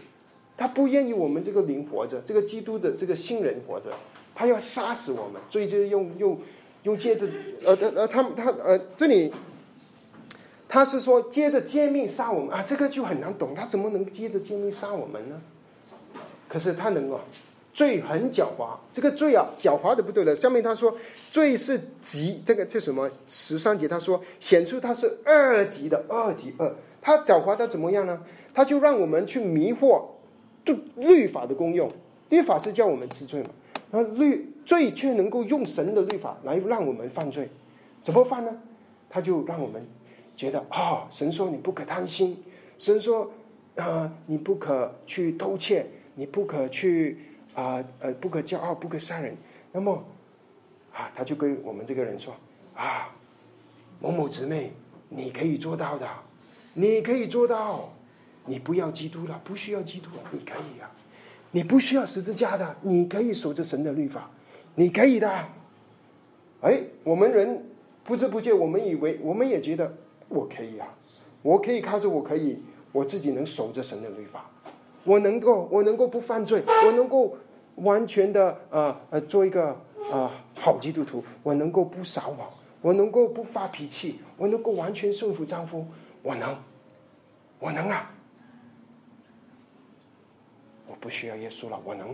[0.58, 3.90] 他不愿意我们这个灵活着，这个基督的这个新人活着，
[4.34, 6.40] 他要杀死我们，所以就用用
[6.84, 7.30] 用戒指
[7.66, 9.30] 呃呃呃，他他呃这里
[10.76, 15.42] 他是说接着诫命杀我们啊，这个就很难懂，他怎么能接着诫命杀我们呢？
[16.50, 17.18] 可是他能够
[17.74, 20.36] 罪很狡猾，这个罪啊狡猾的不对了。
[20.36, 20.94] 下面他说
[21.32, 26.70] 罪是极，这个这什么十三节他说显出他是二级的二级二，
[27.02, 28.22] 他狡猾他怎么样呢？
[28.54, 30.04] 他就让我们去迷惑。
[30.66, 31.90] 就律法的功用，
[32.28, 33.50] 律法是叫我们知罪嘛？
[33.92, 37.50] 那律罪却能够用神的律法来让我们犯罪，
[38.04, 38.54] 怎么犯呢？
[39.10, 39.82] 他就让我们
[40.36, 42.44] 觉得啊，神说你不可贪心，
[42.78, 43.32] 神说
[43.78, 47.18] 啊你不可去偷窃，你不可去
[47.54, 49.36] 啊呃不可骄傲，不可杀人。
[49.72, 50.04] 那么
[50.94, 52.36] 啊，他就跟我们这个人说
[52.76, 53.14] 啊，
[54.00, 54.72] 某某姊妹，
[55.10, 56.08] 你可以做到的，
[56.74, 57.92] 你可以做到。
[58.48, 60.86] 你不要基督了，不需要基督了，你可以啊！
[61.50, 64.30] 你不需要十字架的，你可以守着神的律法，
[64.76, 65.28] 你可以的。
[66.62, 67.66] 哎，我们人
[68.04, 69.92] 不知不觉，我们以为，我们也觉得
[70.36, 70.94] 我可以啊，
[71.42, 74.50] 我可以靠着我可以，我自己能守着神的律法，
[75.06, 77.38] 我能够，我能够不犯罪，我能够
[77.76, 79.70] 完全的啊呃做一个
[80.12, 82.50] 啊好基督徒，我能够不撒谎，
[82.82, 85.88] 我能够不发脾气，我能够完全顺服丈夫，
[86.22, 86.58] 我能，
[87.60, 88.12] 我能啊！
[90.88, 92.14] 我不需要耶稣了，我能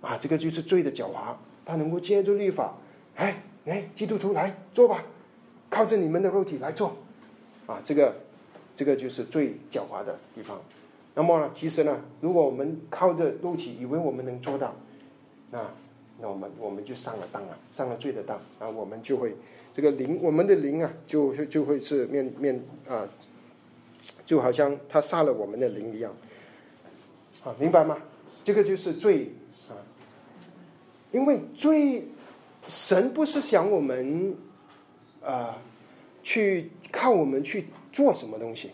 [0.00, 0.16] 啊！
[0.16, 2.74] 这个就是罪的狡猾，他能够借助律法，
[3.16, 5.04] 哎哎，基督徒来做吧，
[5.80, 6.94] 靠着你们的肉体来做
[7.66, 7.80] 啊！
[7.82, 8.14] 这个
[8.76, 10.60] 这个就是最狡猾的地方。
[11.14, 14.74] 那么其实呢，如果我们靠着肉体，以为我们能做到，
[15.50, 15.70] 那
[16.20, 18.68] 那我们我们就上了当了，上了罪的当啊！
[18.68, 19.34] 我们就会
[19.74, 23.08] 这个灵，我们的灵啊，就就会是面面啊，
[24.26, 26.14] 就好像他杀了我们的灵一样。
[27.42, 27.96] 啊，明白吗？
[28.44, 29.32] 这个就是罪
[29.70, 29.72] 啊，
[31.10, 32.06] 因为罪，
[32.68, 34.36] 神不是想我们
[35.22, 35.58] 啊，
[36.30, 38.70] 去靠我们去做什么东西。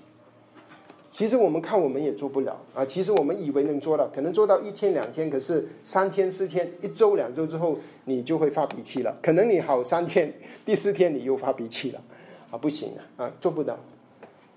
[1.08, 2.84] 其实我们看我们也做不了啊。
[2.84, 9.16] 其实我们以为能做到，可能做到一天两天，可是三天四天、一周两周之后，你就会发脾气了。
[9.22, 10.30] 可能你好三天，
[10.66, 12.02] 第四天你又发脾气了，
[12.50, 13.78] 啊，不行啊，啊，做不到。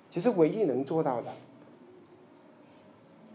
[0.09, 1.31] 其实唯一能做到的，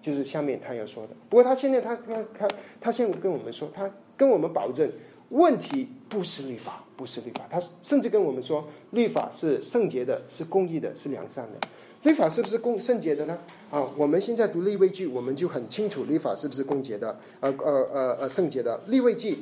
[0.02, 1.14] 就是下面他要说的。
[1.30, 2.48] 不过他现在他他他
[2.82, 4.92] 他现在跟我们说，他跟我们保证，
[5.34, 7.44] 问题不是律法，不是律法。
[7.50, 11.68] 他甚至跟我们说，律法是圣洁的，是公义的，是良善的。
[12.04, 13.36] 律法是不是公圣洁的呢？
[13.70, 18.80] 啊，我们现在读立位记，我们就很清楚律法是不是公洁的，呃呃呃呃圣洁的。
[18.86, 19.38] 立位记，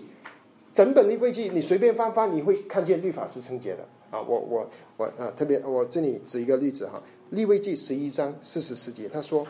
[0.73, 3.87] 整本立位记，你随便翻翻，你会看见律法是圣洁的。
[4.11, 4.67] 啊，我我
[4.97, 9.47] 我啊，特别我这里举一个例子哈，立位记十一章四十四节，他说：“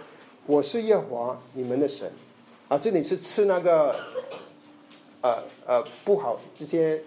[0.47, 2.11] 我是耶和华你们的神。”
[2.69, 3.95] 啊，这里是吃那个，
[5.23, 7.01] 呃呃不好这些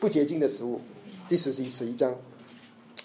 [0.00, 0.80] 不洁净的食物。
[1.28, 2.14] 第十一十一章，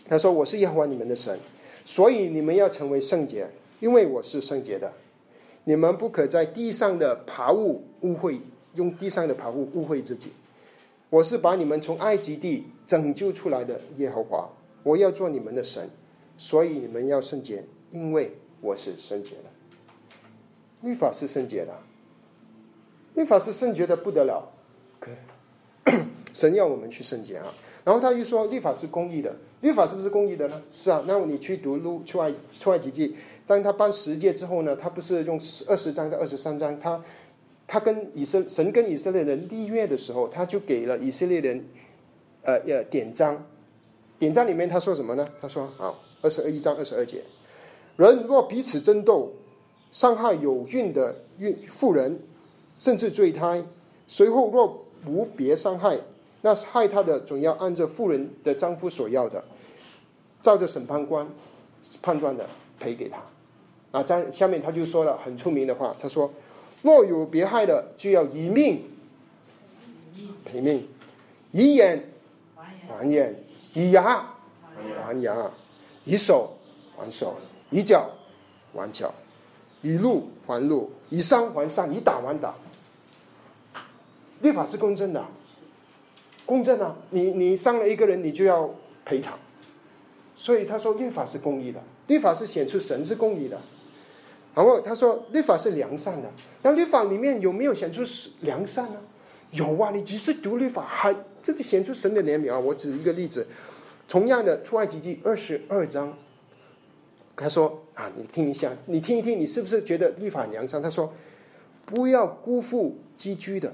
[0.07, 1.37] 他说：“我是耶和华你们的神。”
[1.85, 3.49] 所以你们要成为圣洁，
[3.81, 4.93] 因为我是圣洁的。
[5.65, 8.39] 你们不可在地上的爬物污秽，
[8.75, 10.31] 用地上的爬物污秽自己。
[11.09, 14.49] 我是把你们从埃及地拯救出来的耶和华，
[14.83, 15.89] 我要做你们的神。
[16.37, 19.51] 所以你们要圣洁，因为我是圣洁的。
[20.81, 21.77] 律法是圣洁的，
[23.13, 24.52] 律法是圣洁的不得了。
[26.33, 27.53] 神要我们去圣洁啊。
[27.83, 29.35] 然后他又说，律法是公义的。
[29.61, 30.61] 律法是不是公义的呢？
[30.73, 31.03] 是啊。
[31.05, 33.09] 那你去读《路出埃出埃及记》，
[33.45, 37.03] 当他颁十诫之后呢，他不是用二十章到二十三章，他
[37.67, 41.65] 他跟以色神跟以色列人立约的时候，他就给了以色列人
[42.43, 43.45] 呃呃典章。
[44.19, 45.27] 典章里面他说什么呢？
[45.41, 47.21] 他说啊，二十二一章二十二节，
[47.97, 49.33] 人若彼此争斗，
[49.91, 52.21] 伤害有孕的孕妇人，
[52.77, 53.61] 甚至坠胎，
[54.07, 55.99] 随后若无别伤害。
[56.41, 59.43] 那害他的总要按照妇人的丈夫所要的，
[60.41, 61.25] 照着审判官
[62.01, 62.45] 判断的
[62.79, 63.17] 赔给他。
[63.97, 66.29] 啊，在下面他就说了很出名的话，他说：
[66.81, 68.83] 若有别害的，就要以命
[70.43, 70.85] 赔命，
[71.51, 72.11] 以眼
[72.89, 73.35] 还眼，
[73.73, 74.27] 以牙
[75.05, 75.49] 还牙，
[76.03, 76.57] 以手
[76.97, 77.35] 还手，
[77.69, 78.09] 以脚
[78.73, 79.13] 还脚，
[79.81, 82.53] 以路还路，以伤还伤，以打还打。
[84.43, 85.25] 律法是公正的。
[86.45, 86.93] 公正啊！
[87.11, 88.69] 你你伤了一个人，你就要
[89.05, 89.39] 赔偿。
[90.35, 93.57] 所以他说律法是公义的，律法是显出神是公义的。
[94.53, 96.29] 然后他说律法是良善的，
[96.61, 98.03] 那律法里面有没有显出
[98.41, 98.99] 良善呢？
[99.51, 99.91] 有啊！
[99.91, 102.59] 你只是读律法，还这就显出神的怜悯啊！
[102.59, 103.47] 我举一个例子，
[104.09, 106.13] 同样的出埃及记二十二章，
[107.37, 110.81] 他说啊，你听一下，你听一听，你是不是觉得律法良善？
[110.81, 111.13] 他说
[111.85, 113.73] 不要辜负寄居的。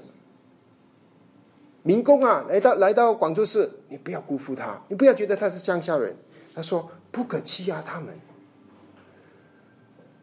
[1.82, 6.14] 民工啊，来到来到广州市，你不要辜负他，你不要觉得他是乡下人。
[6.54, 8.12] 他说不可欺压他们，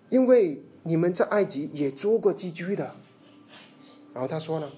[0.10, 2.91] 因为你们在埃及也做过寄居的。
[4.14, 4.70] 然后他说呢，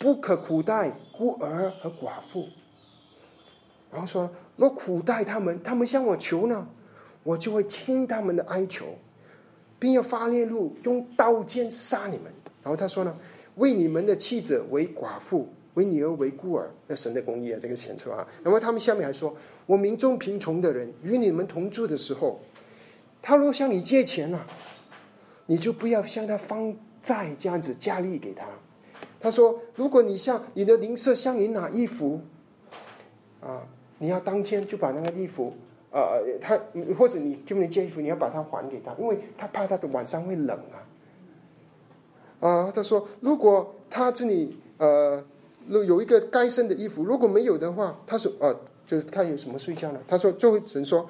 [0.00, 2.46] 不可苦待孤儿和寡妇。
[3.92, 6.66] 然后说若苦待他们，他们向我求呢，
[7.22, 8.86] 我就会听他们的哀求，
[9.78, 12.32] 并要发烈怒，用刀剑杀你们。
[12.62, 13.16] 然后他说呢，
[13.56, 15.48] 为你们的妻子为寡妇。
[15.76, 18.26] 为女儿为孤儿，那神的公义啊，这个显出啊。
[18.42, 22.40] 那么他们下面还说：“我民众贫穷的人与你们同住的时候，
[23.20, 24.40] 他若向你借钱呢，
[25.44, 28.46] 你就不要向他放债，这样子加利给他。”
[29.20, 32.22] 他说：“如果你向你的邻舍向你拿衣服，
[33.42, 33.68] 啊，
[33.98, 35.52] 你要当天就把那个衣服，
[35.90, 36.58] 呃，他
[36.98, 40.80] 或者你跟你借衣服，你要把它还给他，因为他怕他的晚上会冷啊。”
[42.40, 45.22] 啊，他说：“如果他这里呃。”
[45.68, 48.54] 有有一个该生的衣服，如果没有的话，他说：“啊，
[48.86, 51.08] 就是他有什么睡觉呢？”他说：“就会神说，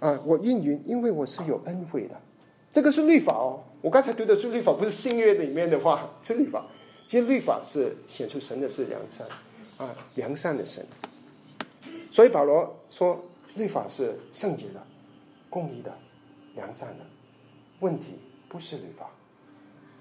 [0.00, 2.20] 啊，我应允，因为我是有恩惠的。
[2.72, 3.62] 这个是律法哦。
[3.80, 6.66] 我刚才读的是律法，不是新约里面的话，是律法。
[7.06, 9.26] 其实律法是显出神的是良善，
[9.76, 10.84] 啊，良善的神。
[12.10, 13.22] 所以保罗说，
[13.54, 14.82] 律法是圣洁的、
[15.50, 15.92] 公义的、
[16.54, 17.04] 良善的。
[17.80, 19.10] 问题不是律法，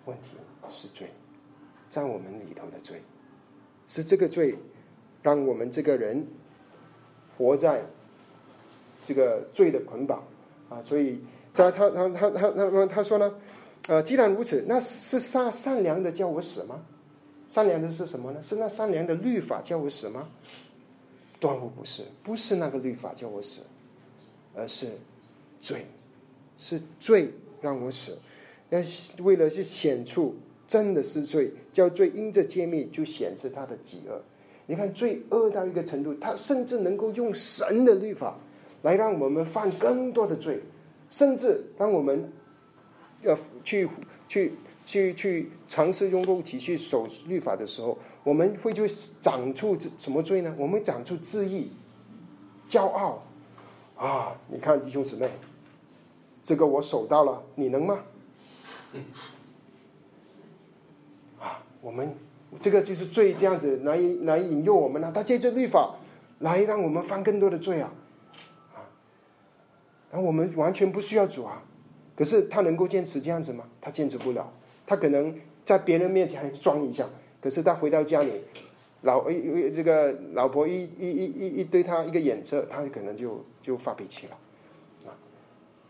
[0.05, 0.29] 问题
[0.69, 1.09] 是罪，
[1.89, 3.01] 在我们里头的罪。”
[3.91, 4.57] 是这个罪，
[5.21, 6.25] 让我们这个人
[7.37, 7.83] 活在
[9.05, 10.23] 这个罪的捆绑
[10.69, 10.81] 啊！
[10.81, 11.19] 所以
[11.53, 13.33] 在他他他他他他说呢，
[13.89, 16.81] 呃，既然如此，那是善善良的叫我死吗？
[17.49, 18.41] 善良的是什么呢？
[18.41, 20.29] 是那善良的律法叫我死吗？
[21.41, 23.63] 断乎不是，不是那个律法叫我死，
[24.55, 24.87] 而是
[25.59, 25.85] 罪，
[26.57, 28.17] 是罪让我死。
[28.69, 28.81] 那
[29.21, 30.33] 为了去显出。
[30.71, 34.21] 真的是罪，叫罪因着揭秘就显示他的极恶。
[34.67, 38.37] 你看罪恶到一个程度，他甚至能够用神的律法
[38.81, 40.61] 来让我们犯更多的罪，
[41.09, 42.31] 甚至让我们
[43.21, 43.89] 要去
[44.29, 44.53] 去
[44.85, 48.87] 去去尝试用肉体去守律法的时候，我们会就
[49.19, 50.55] 长出什么罪呢？
[50.57, 51.69] 我们长出自义、
[52.69, 53.21] 骄傲
[53.97, 54.39] 啊！
[54.47, 55.29] 你看弟兄姊妹，
[56.41, 58.05] 这个我守到了，你能吗？
[61.81, 62.15] 我们
[62.59, 65.11] 这个就是罪，这样子来来引诱我们呢。
[65.13, 65.95] 他借着律法
[66.39, 67.91] 来让我们犯更多的罪啊！
[68.73, 68.85] 啊，
[70.11, 71.63] 然后我们完全不需要主啊。
[72.15, 73.65] 可是他能够坚持这样子吗？
[73.79, 74.53] 他坚持不了。
[74.85, 77.07] 他可能在别人面前还装一下，
[77.41, 78.43] 可是他回到家里，
[79.01, 84.37] 老一这个老婆一一一一一对他一个眼色，他可能就就发脾气了。
[85.09, 85.15] 啊，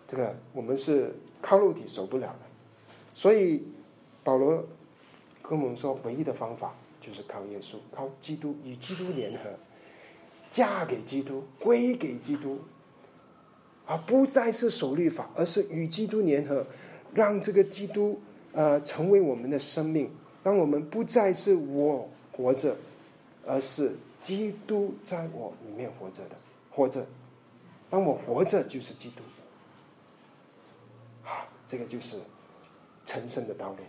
[0.08, 2.46] 这个我们是靠肉体守不了的，
[3.14, 3.64] 所以
[4.24, 4.64] 保罗
[5.42, 9.50] 跟我们说，唯一的方法就是靠耶稣，靠基督，与基督联合，
[10.52, 12.60] 嫁给基督，归给基督。
[13.88, 16.66] 而不再是守律法，而是与基督联合，
[17.14, 18.22] 让这个基督
[18.54, 20.10] 呃成为我们的生命，
[20.44, 22.78] 让我们不再是我活着，
[23.46, 26.36] 而是基督在我里面活着的
[26.70, 27.06] 活着。
[27.90, 29.24] 当我活着就是基督，
[31.28, 32.18] 啊，这个就是
[33.06, 33.80] 成圣的道路，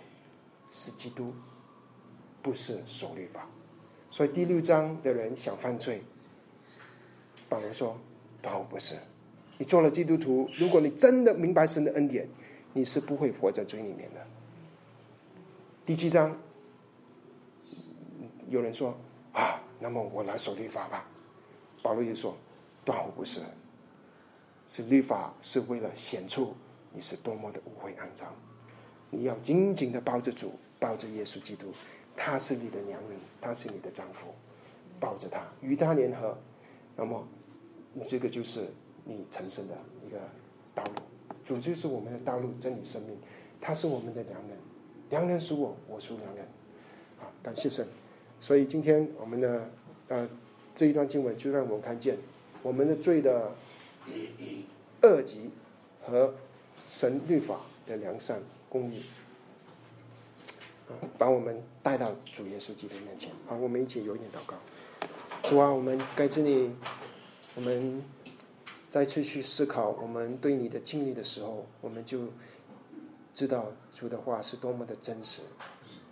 [0.72, 1.32] 是基督，
[2.42, 3.46] 不是守律法。
[4.10, 6.02] 所以第六章的人想犯罪，
[7.48, 7.96] 保罗说
[8.40, 8.96] 都不是。
[9.58, 12.26] 你做了基督徒，如果你真的明白神的恩典，
[12.72, 14.26] 你是不会活在罪里面的。
[15.84, 16.36] 第七章，
[18.48, 18.94] 有人说
[19.32, 21.06] 啊，那么我来守律法吧。
[21.82, 22.36] 保罗就说，
[22.84, 23.40] 断乎不是，
[24.68, 26.54] 是律法是为了显出
[26.92, 28.34] 你是多么的污秽肮脏。
[29.12, 31.72] 你要紧紧的抱着主，抱着耶稣基督，
[32.16, 34.34] 他是你的良人，他是你的丈夫，
[34.98, 36.36] 抱着他，与他联合，
[36.96, 37.24] 那么
[37.92, 38.66] 你这个就是。
[39.04, 39.74] 你成圣的
[40.06, 40.16] 一个
[40.76, 40.92] 道路，
[41.42, 43.18] 主就是我们的道路，真理生命，
[43.60, 44.56] 他是我们的良人，
[45.10, 46.44] 良人属我，我属良人，
[47.20, 47.84] 啊，感谢神。
[48.38, 49.68] 所以今天我们的
[50.06, 50.28] 呃
[50.72, 52.16] 这一段经文就让我们看见
[52.62, 53.52] 我们的罪的
[55.02, 55.50] 恶极
[56.00, 56.32] 和
[56.86, 58.40] 神律法的良善
[58.72, 59.02] 公义，
[61.18, 63.28] 把我们带到主耶稣基督面前。
[63.46, 64.56] 好，我们一起有点祷告。
[65.42, 66.74] 主啊，我们感谢你，
[67.54, 68.02] 我们。
[68.88, 72.26] 再次去思考我们对你的经历的时候，我们就
[73.32, 75.40] 知道主的话是多么的真实。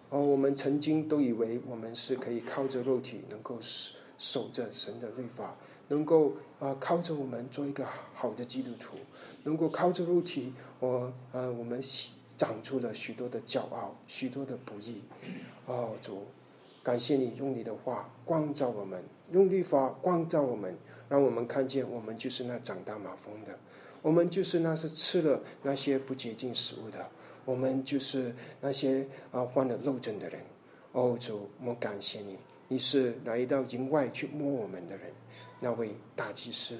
[0.08, 5.54] 而我们曾经都以为我们是可以靠着肉体能够守守着神的律法，
[5.88, 8.96] 能够啊靠着我们做一个好的基督徒，
[9.42, 11.82] 能够靠着肉体，我呃我们
[12.40, 15.02] 长出了许多的骄傲，许多的不义。
[15.66, 16.24] 哦主，
[16.82, 20.74] 感谢你用你的话光照我们，用律法光照我们。
[21.06, 23.58] 让我们看见，我们就是那长大马蜂的，
[24.00, 27.06] 我们就是那是吃了那些不洁净食物的，
[27.44, 30.40] 我们就是那些啊患了漏症的人。
[30.92, 32.38] 哦主，我们感谢你，
[32.68, 35.12] 你是来到营外去摸我们的人，
[35.60, 36.78] 那位大祭司，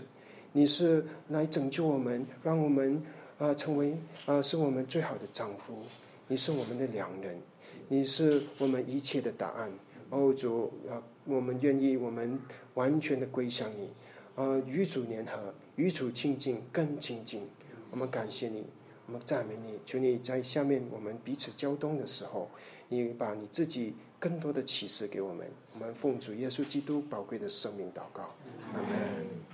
[0.52, 3.02] 你是来拯救我们，让我们
[3.40, 5.82] 啊成为啊是我们最好的丈夫，
[6.28, 7.40] 你是我们的良人，
[7.88, 9.72] 你是我们一切的答案。
[10.10, 12.38] 哦主啊，我们愿意，我们
[12.74, 13.88] 完全的归向你。
[14.34, 17.48] 呃，与主联合，与主亲近，更亲近。
[17.90, 18.66] 我们感谢你，
[19.06, 19.80] 我们赞美你。
[19.86, 22.50] 求你在下面我们彼此交通的时候，
[22.88, 25.46] 你把你自己更多的启示给我们。
[25.72, 28.34] 我们奉主耶稣基督宝贵的生命祷告，
[28.74, 29.49] 阿门。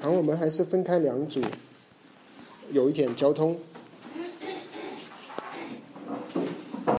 [0.00, 1.40] 然后，我们还是分开两组，
[2.72, 3.58] 有一点交通。